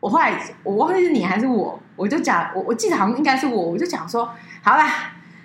[0.00, 4.32] 我后来我忘记是你还是我，我就讲我我记得好像应该是我，我就讲说
[4.62, 4.84] 好了。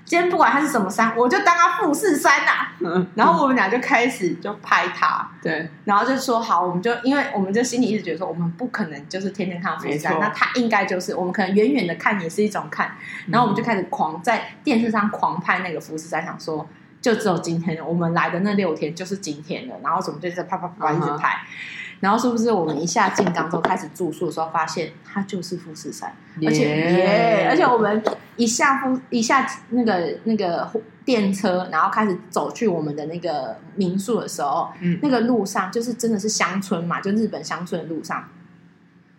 [0.06, 2.72] 今天不管它是什么山，我就当它富士山呐、啊。
[2.80, 12.96] 嗯、然后我们俩就开始就拍它，对，然后就说好，我们就因为我们就心里一直觉得说，我们不可能就是天天看到富士山，那它应该就是我们可能远远的看也是一种看。
[13.30, 16.70] 然后我们就开始狂在电视上狂拍那个富士山，想说
[17.02, 19.74] 就只有今天，我们来的那六天就是今天了。
[19.84, 21.30] 然后怎么就是啪啪啪一直拍。
[21.30, 21.85] Uh huh.
[21.99, 26.13] 然后是不是我们一下进冈之后开始住宿的时候，发现它就是富士山
[26.45, 28.03] 而且耶，而且我们
[28.36, 30.69] 一下富一下那个那个
[31.03, 38.27] 电车，然后开始走去我们的那个民宿的时候，嗯、那个路上就是真的是乡村嘛，就日本乡村的路上，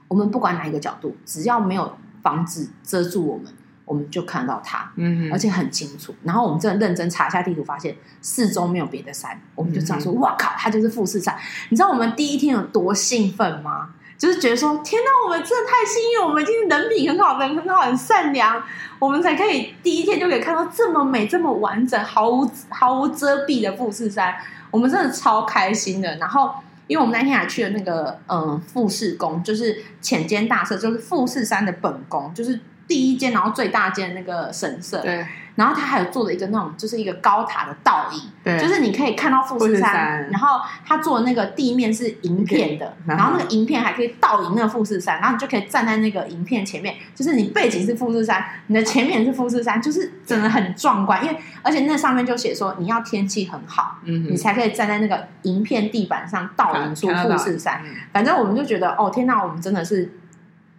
[0.09, 3.47] 我们不管哪一个角度，只要没有房子遮住我们。
[3.87, 6.15] 我们就看到它，嗯，而且很清楚。
[6.25, 11.35] 然后我们真的认真查一下地图，发现四周没有别的山，我们就知道说，哇靠，它就是富士山。
[11.69, 13.91] 你知道我们第一天有多兴奋吗？
[14.19, 18.61] 就是觉得说，天哪，我们真的太幸运，我们已经人品很好，人很好，很善良，
[18.99, 24.35] 我们才可以第一天就可以看到这么美、这么完整、毫无毫无遮蔽的富士山。
[24.73, 26.17] 我们真的超开心的。
[26.17, 26.53] 然后，
[26.89, 32.59] 因为我们那天还去了那个嗯富士宫，就是浅间大社，就是富士山的本宫，就是。
[32.87, 40.31] 第一间，然后最大间那个神社，对，然后它还有做了一个那种，就是一个高塔的倒影，对，就是你可以看到富士山，山。
[40.31, 60.19] 然后它做的那个地面是银片的，然后那个银片还可以倒影那个富士山，然后你就可以站在那个银片前面，就是你背景是富士山，你的前面是富士山，就是真的很壮观，因为而且那上面就写说你要天气很好，嗯，你才可以站在那个银片地板上倒影出富士山，反正我们就觉得哦天哪，我们真的是。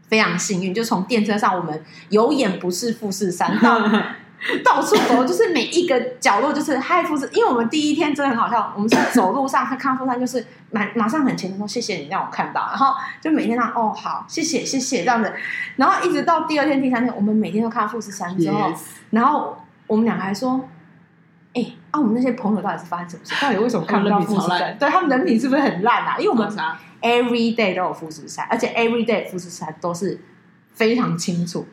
[0.07, 3.79] 非常幸运，就从电车上，我们有眼不识富士山，到
[4.63, 7.27] 到处走，就是每一个角落就是嗨富士。
[7.33, 15.33] 因为我们第一天真的很好笑，我们是走路上，他看富士山就是马马上很虔诚说谢谢你让我看到，然后就每天让哦好谢谢谢谢这样子，
[15.77, 18.71] 然后一直到第二天第三天，我们每天都看到富士山之后.
[19.09, 20.69] 然后我们俩还说，
[21.55, 23.33] 哎、欸、啊我们那些朋友到底是发生什么事？
[23.41, 24.77] 到底为什么看不到富士山？
[24.77, 26.15] 对他们人品是不是很烂啊？
[26.19, 30.19] 因为我们啥？Every day 都有富士山，而且 Every day 富士山都是
[30.73, 31.65] 非常清楚。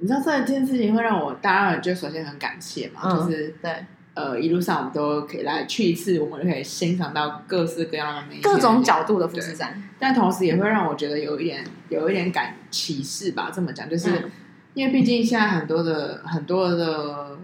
[0.00, 9.82] 你知道这件事情会让我当然就首先很感谢嘛，嗯、就是对呃一路上我们都可以来去一次，我们就可以欣赏到各式各样的美，各种角度的富士山。
[9.98, 14.30] 但同时也会让我觉得有一点有一点感启示吧，这么讲，就是、嗯、
[14.74, 17.36] 因为毕竟现在很多的很多的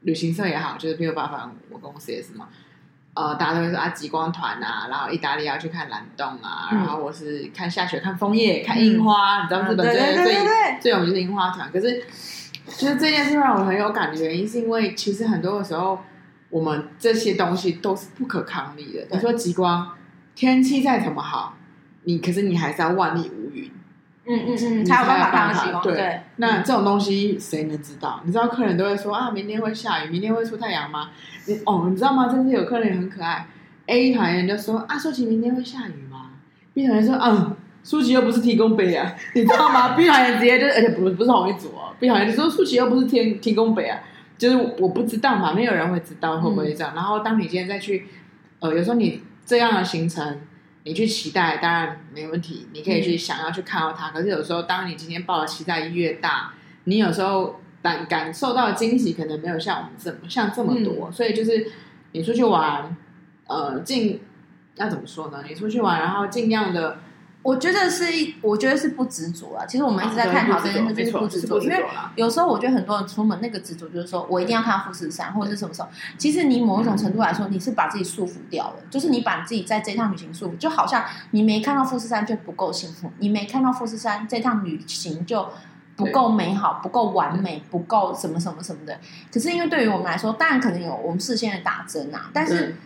[0.00, 2.48] 旅行社也好，就是比如办法我公司也是嘛。
[3.20, 11.70] 呃，大家都会说啊，极光团啊，然后意大利要去看蓝洞啊，嗯、然后我是看下雪、看枫叶、看樱花，嗯、你知道日本最最最有名就是樱花团。
[11.70, 12.02] 可是，
[12.78, 15.98] 就是这件事让我很有感的原因，是因为其实很多的时候，
[16.48, 19.04] 我们这些东西都是不可抗力的。
[19.04, 19.90] 对你说极光，
[20.34, 21.56] 天气再怎么好，
[22.04, 23.39] 你可是你还是要万里无云。
[24.26, 25.82] 嗯嗯嗯，才有办法看到极光。
[25.82, 28.20] 对，对那这种东西谁能知道？
[28.24, 31.10] 你知道客人都会说啊，明天会下雨，明天会出太阳吗？
[31.46, 32.28] 你哦，你知道吗？
[32.28, 33.46] 真是有客人也很可爱。
[33.86, 36.30] A 团员就说啊，舒淇明天会下雨吗
[36.74, 41.90] ？B 团员说嗯，舒淇又不是提供杯啊， 你知道吗？？B 团员直接就，而且不不是同一组哦。
[41.98, 43.98] ，B 团员就说舒淇又不是天提供杯啊，
[44.38, 46.92] 就是我不知道嘛，没有人会知道会不会这样。
[46.94, 48.06] 嗯、然后当你今天再去，
[48.60, 50.38] 呃，有时候你这样的行程，
[50.84, 54.10] 你去期待当然没问题，你可以去想要去看到它。
[54.10, 56.52] 嗯、可是有时候当你今天抱的期待越大，
[56.84, 61.70] 你有时候感感受到的惊喜可能没有像我们这么像这么多，嗯、所以就是
[62.12, 62.96] 你出去玩，
[63.46, 64.20] 呃，尽
[64.76, 65.44] 要怎么说呢？
[65.48, 66.98] 你出去玩，然后尽量的。
[67.42, 68.04] 我觉得是，
[68.42, 69.64] 我觉得是不执着啊。
[69.64, 71.58] 其实我们一直在探讨这件事，就是不执着。
[71.62, 71.82] 因为
[72.14, 75.88] 有时候我觉得很多人出门那个执着，就是说我一定要看到富士山，或者是什么时候。
[76.18, 85.48] 其实你某一种程度来说，你是把自己束缚掉了，就是你把自己在这趟旅行束缚，就好像你没看到富士山就不够幸福，你没看到富士山这趟旅行就
[85.96, 89.00] 不够美好，不够完美，不够什么什么什么的。
[89.32, 92.76] 可是因为对于我们来说，当然可能有我们事先的打针啊，但是。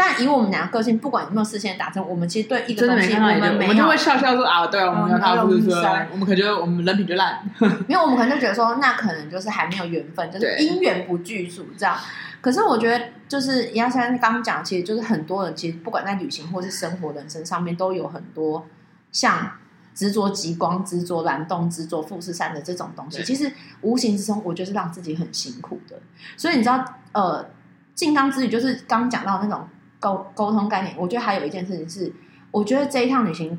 [0.00, 7.40] 但以我们俩个个性，不管有没有事先达成，我们其实对一个东西，我们没有，我们就会笑笑说啊，对，我们没有看到富士山，我们可能觉得我们人品就烂。
[7.88, 11.96] 因为我们可能就觉得说，那可能就是还没有缘分，就是姻缘不具足这样。
[12.40, 18.64] 可是我觉得，就是杨先生刚刚讲，其实就是很多人其实不管在旅行或是生活人生上面，都有很多
[19.10, 19.50] 像
[19.96, 23.24] 执着极光、执着蓝洞、执着富士山的这种东西。
[23.24, 25.96] 其实无形之中，我觉得是让自己很辛苦的。
[26.36, 27.44] 所以你知道，呃，
[27.96, 29.68] 金刚之旅就是刚刚讲到那种。
[30.00, 32.12] 沟沟通概念，我觉得还有一件事情是，
[32.50, 33.58] 我觉得这一趟旅行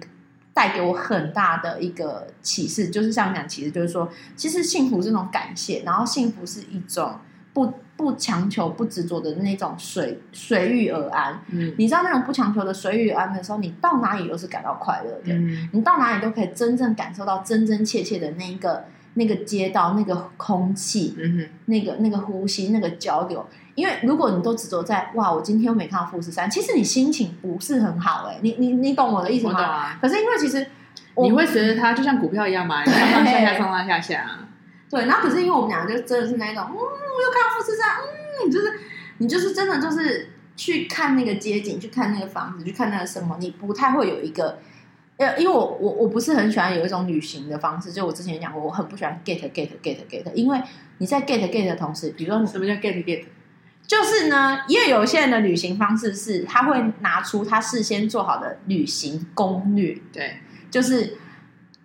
[0.53, 7.19] 带给我很大的一个启示，就是像讲启示，就是说，其实幸福是一种感谢，然后幸福是一种
[7.53, 11.41] 不不强求、不执着的那种随随遇而安。
[11.47, 15.33] 嗯，你知道那种不强求的随遇而安的时候，你到哪里都是感到快乐的。
[15.33, 18.85] 嗯，你到哪里都可以真正感受到真真切切的那一个
[19.16, 23.45] 那个街道、那个空气、嗯哼，那个那个呼吸、那个交流。
[23.76, 29.62] 因为如果你都执着在哇，我今天又没看到富士山，其实你心情不是很好哎、欸，你你你懂我的意思吗？
[29.62, 30.68] 啊、可是因为其实
[31.16, 34.30] 你会随着它，就像股票一样嘛， 上上下下，上上下下。
[34.89, 37.88] 对，然后可是因为我们两个就真的是那种，嗯，我又看到富士山，
[38.43, 38.74] 嗯，就是
[39.20, 44.57] 你就是真的就是去看那个街景，去看那个房子，去看那个什么，你不太会有一个，
[45.20, 50.59] 呃，因为我我我不是很喜欢有一种旅行的方式，就我之前讲过，我很不喜欢 get get get get，因为
[50.99, 53.26] 你在 get get 的同时，比如说什么叫 get get？
[53.86, 60.38] 就是呢，因为有些人的旅行方式是，他会拿出他事先做好的旅行攻略，对，
[60.72, 61.17] 就是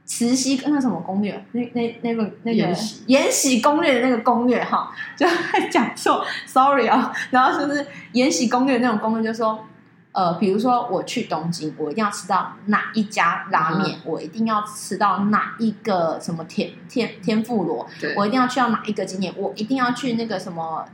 [0.05, 2.77] 慈禧那什么攻略，那那那个那个
[3.07, 5.27] 延禧攻略的那个攻略哈，就
[5.73, 9.67] 讲错，sorry 啊、哦，然后就是延禧攻略那种攻略，就是说，
[10.15, 17.87] 呃，比如说我去东京，我一定要吃到哪一家拉面，嗯、我一定要吃到哪一个什么天天天妇罗，
[18.17, 20.87] 我一定要去到哪一个景点，我一定要去那个什么。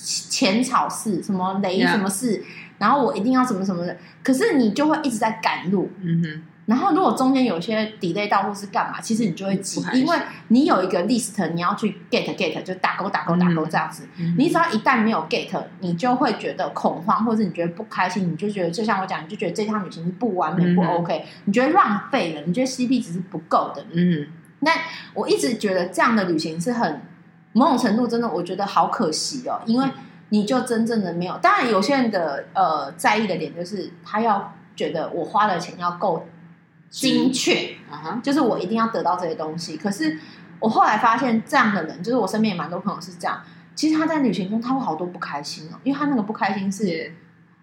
[0.00, 2.40] 浅草寺什么雷什么寺.
[2.78, 6.42] 然后我一定要什么什么的，可是你就会一直在赶路，嗯哼。
[6.68, 10.16] 然后如果中间有些 delay 到或是干嘛，其实你就会急，因为
[10.48, 14.06] 你有一个 list，你要去 get get，就打勾打勾打勾这样子。
[14.18, 15.48] 嗯、你只要一旦没有 get，
[15.80, 23.84] 你就会觉得恐慌，或者你觉得不开心，你就觉得就像我讲，你就觉得这趟旅行是不完美、嗯、不 OK，你觉得浪费了，你觉得 CP 值是不够的。
[23.92, 24.26] 嗯，
[24.60, 24.70] 那
[25.14, 27.00] 我一直觉得这样的旅行是很。
[27.54, 29.88] 某种程度真的，我觉得好可惜哦，因为
[30.28, 31.36] 你就真正的没有。
[31.38, 36.24] 当然，有些人的呃在意的点就是他要觉得我花的钱要够
[36.90, 39.76] 精确，嗯、就是我一定要得到这些东西。
[39.76, 40.18] 可是
[40.60, 43.40] 我后来发现，这样的人就是我身边也蛮多朋友是这样。
[43.74, 47.12] 其实他在旅行中他会好多不开心哦，因为他那个不开心是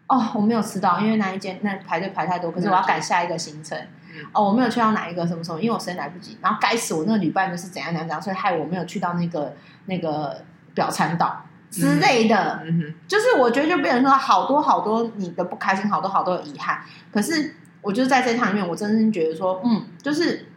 [0.07, 3.78] 哦我没有吃到，因为那一间那排队排太多，可是我要赶下一个行程。
[4.32, 6.38] 哦，我没有去到哪一个什么什么，因为我时间来不及。
[6.41, 9.53] 然后该死，我那个旅伴就是怎样怎样怎样，所以害我没有去到那个
[9.88, 10.41] 那个
[10.73, 12.61] 表参道之类的。
[12.63, 16.80] 嗯，就是我觉得就变成说好多好多你的不开心，好多好多的遗憾。
[17.11, 17.53] 可是
[17.86, 20.47] 我就在这趟里面，我真心觉得说，嗯，就是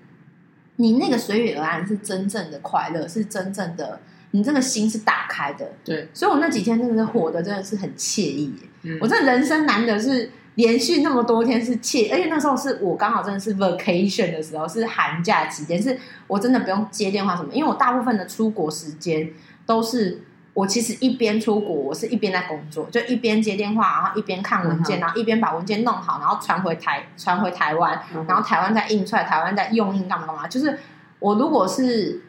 [0.77, 4.01] 你那个随遇而安是真正的快乐，是真正的
[4.33, 5.71] 你这个心是打开的。
[5.85, 8.53] 对，所以我那几天真的是活得真的是很惬意。
[8.83, 10.31] 嗯，我这人生难得是。
[10.59, 19.31] 连续那么多天是切，而且那时候是我刚好真的是 vacation 的时候，是寒假期间，是我真的不用接电话什么，因为我大部分的出国时间
[19.65, 20.21] 都是
[20.59, 30.49] 我其实一边出国，我是一边在工作，就一边接电话，然后一边看文件，然后一边把文件弄好，然后传回台传回台湾，然后台湾再印出来，台湾再用印干嘛干嘛。
[30.49, 30.77] 就是
[31.21, 32.23] 我如果是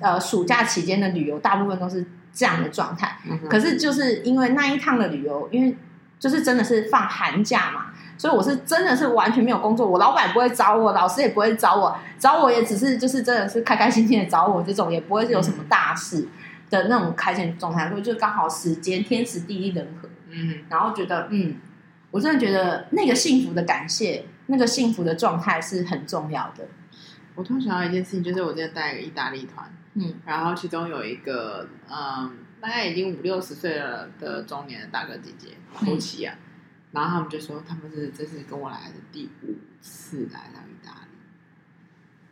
[0.00, 3.18] 呃暑假期间的旅游，大部分都是这样的状态。
[3.48, 5.76] 可是就是因为那一趟的旅游，因为
[6.18, 16.26] 就是真的是放寒假嘛，所以我是真的是完全没有工作，我老板不会找我，老师也不会找我，找我也只是就是真的是开开心心的找我这种，也不会是有什么大事
[16.82, 21.56] 的那种开心状态，所以就刚好时间天时地利人和，嗯，然后觉得嗯，
[22.10, 26.66] 我真的觉得那个幸福的感谢那个幸福的状态是很重要的。
[27.34, 36.36] 我突然想到一件事情，就是我今天带一个意大利团，嗯，然后其中有一个嗯，大概已经五六十岁了的中年的大哥姐姐夫妻啊，
[36.92, 41.18] 然后他们就说他们是这是跟我来的第五次来到意大利，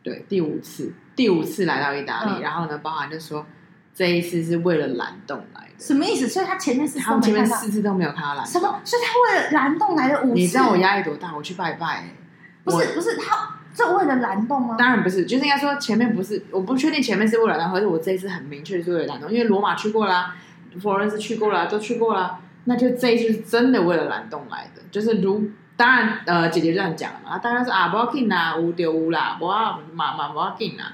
[0.01, 3.45] 对，第五次，第五次来到意大利，嗯、然后呢，包含就说
[3.93, 6.27] 这一次是为了蓝洞来的，什么意思？
[6.27, 8.79] 所以他前面是他们前面四次都没有看到蓝洞，什么？
[8.83, 10.33] 所以他为了蓝洞来的五次？
[10.33, 11.35] 你知道我压力多大？
[11.35, 12.15] 我去拜拜、欸，
[12.63, 13.49] 不是不是他。
[13.75, 14.75] 这为了蓝洞吗？
[14.77, 20.35] 当然不是，就是应该说前面不是，我不确定前面是为了蓝洞，或者我这一次很明确是为了蓝洞，因为罗马去过啦，
[20.79, 24.81] 佛罗伦斯去过啦，都去过啦，那就这一次是真的为了蓝洞来的。
[24.91, 30.93] 就是如当然，呃，姐姐这样讲嘛，当然是啊，不要紧啦，无丢无啦，不要嘛嘛不要紧啦。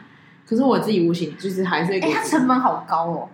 [0.49, 3.29] 可是我自己无形就是还是，哎，它成本好高哦，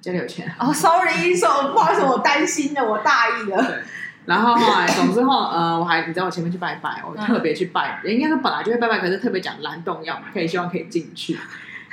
[0.00, 0.72] 家里有钱哦。
[0.72, 3.82] Sorry，说不好意思，我担心了，我大意了。
[4.24, 11.38] 然后后来，总之后，呃，我还你知道我前面去拜拜，我特别去拜，嗯、应该说本来就会拜拜，可是特别讲蓝洞要可以希望可以进去，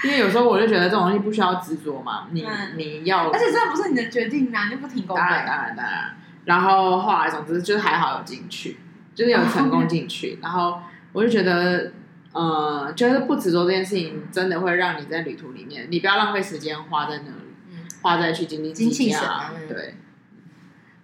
[0.03, 5.17] 因为有时候我就觉得这种东西不需要执着嘛，你、嗯、你要，而且这不是你的决定啊，你就不停工。
[5.17, 6.15] 当然当然当然。
[6.45, 8.77] 然后后来，总之就是还好有进去，
[9.13, 10.35] 就是有成功进去。
[10.35, 10.79] 哦、然后
[11.11, 11.91] 我就觉得，
[12.33, 19.21] 呃，就是不执着这件事情，真的会让你在旅途里面，你不要浪费时间花在那里，嗯、花在去经历精气神，
[19.67, 19.95] 对。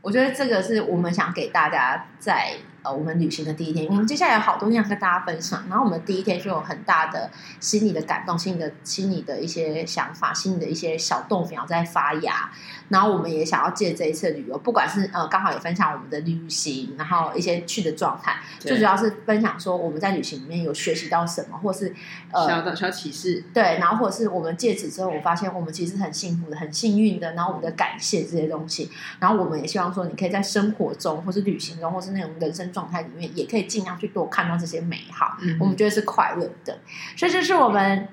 [0.01, 2.57] 我觉得这个是我们想给大家在。
[2.83, 5.63] 呃，我们旅行的第一天，我们接下来有好多要跟大家分享。
[5.69, 12.51] 然后我们第一天就有很大的心理的感动，心里的心理的一些想法，心理的一些小动苗在发芽。
[12.89, 21.95] 然后我们也想要借这一次旅游，不管是呃刚好也分享我们的旅行，然后一些去的状态，最主要是分享说我们在旅行里面有学习到什么，或是
[22.31, 23.45] 呃小的小启示。
[23.53, 27.31] 对，然后或者是我们借此之后，我发现我们其实很幸福的，很幸运的。
[27.31, 32.72] 然后我们的感谢这些东西，然后我们也希望说，你可以在生活中，或是旅行中，或是那种人生。
[32.73, 36.79] 状态里面也可以尽量去多看到这些美好，嗯、我们觉得是快乐的。
[37.15, 38.09] 所以这是我们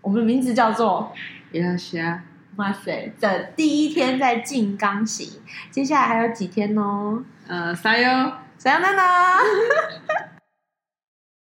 [0.00, 1.12] 我们的名字叫做
[1.52, 2.22] “伊拉西亚
[2.56, 5.28] 哇塞”的第一天在静冈行，
[5.70, 7.22] 接下来还有几天哦？
[7.46, 9.38] 呃，撒哟，撒哟娜娜。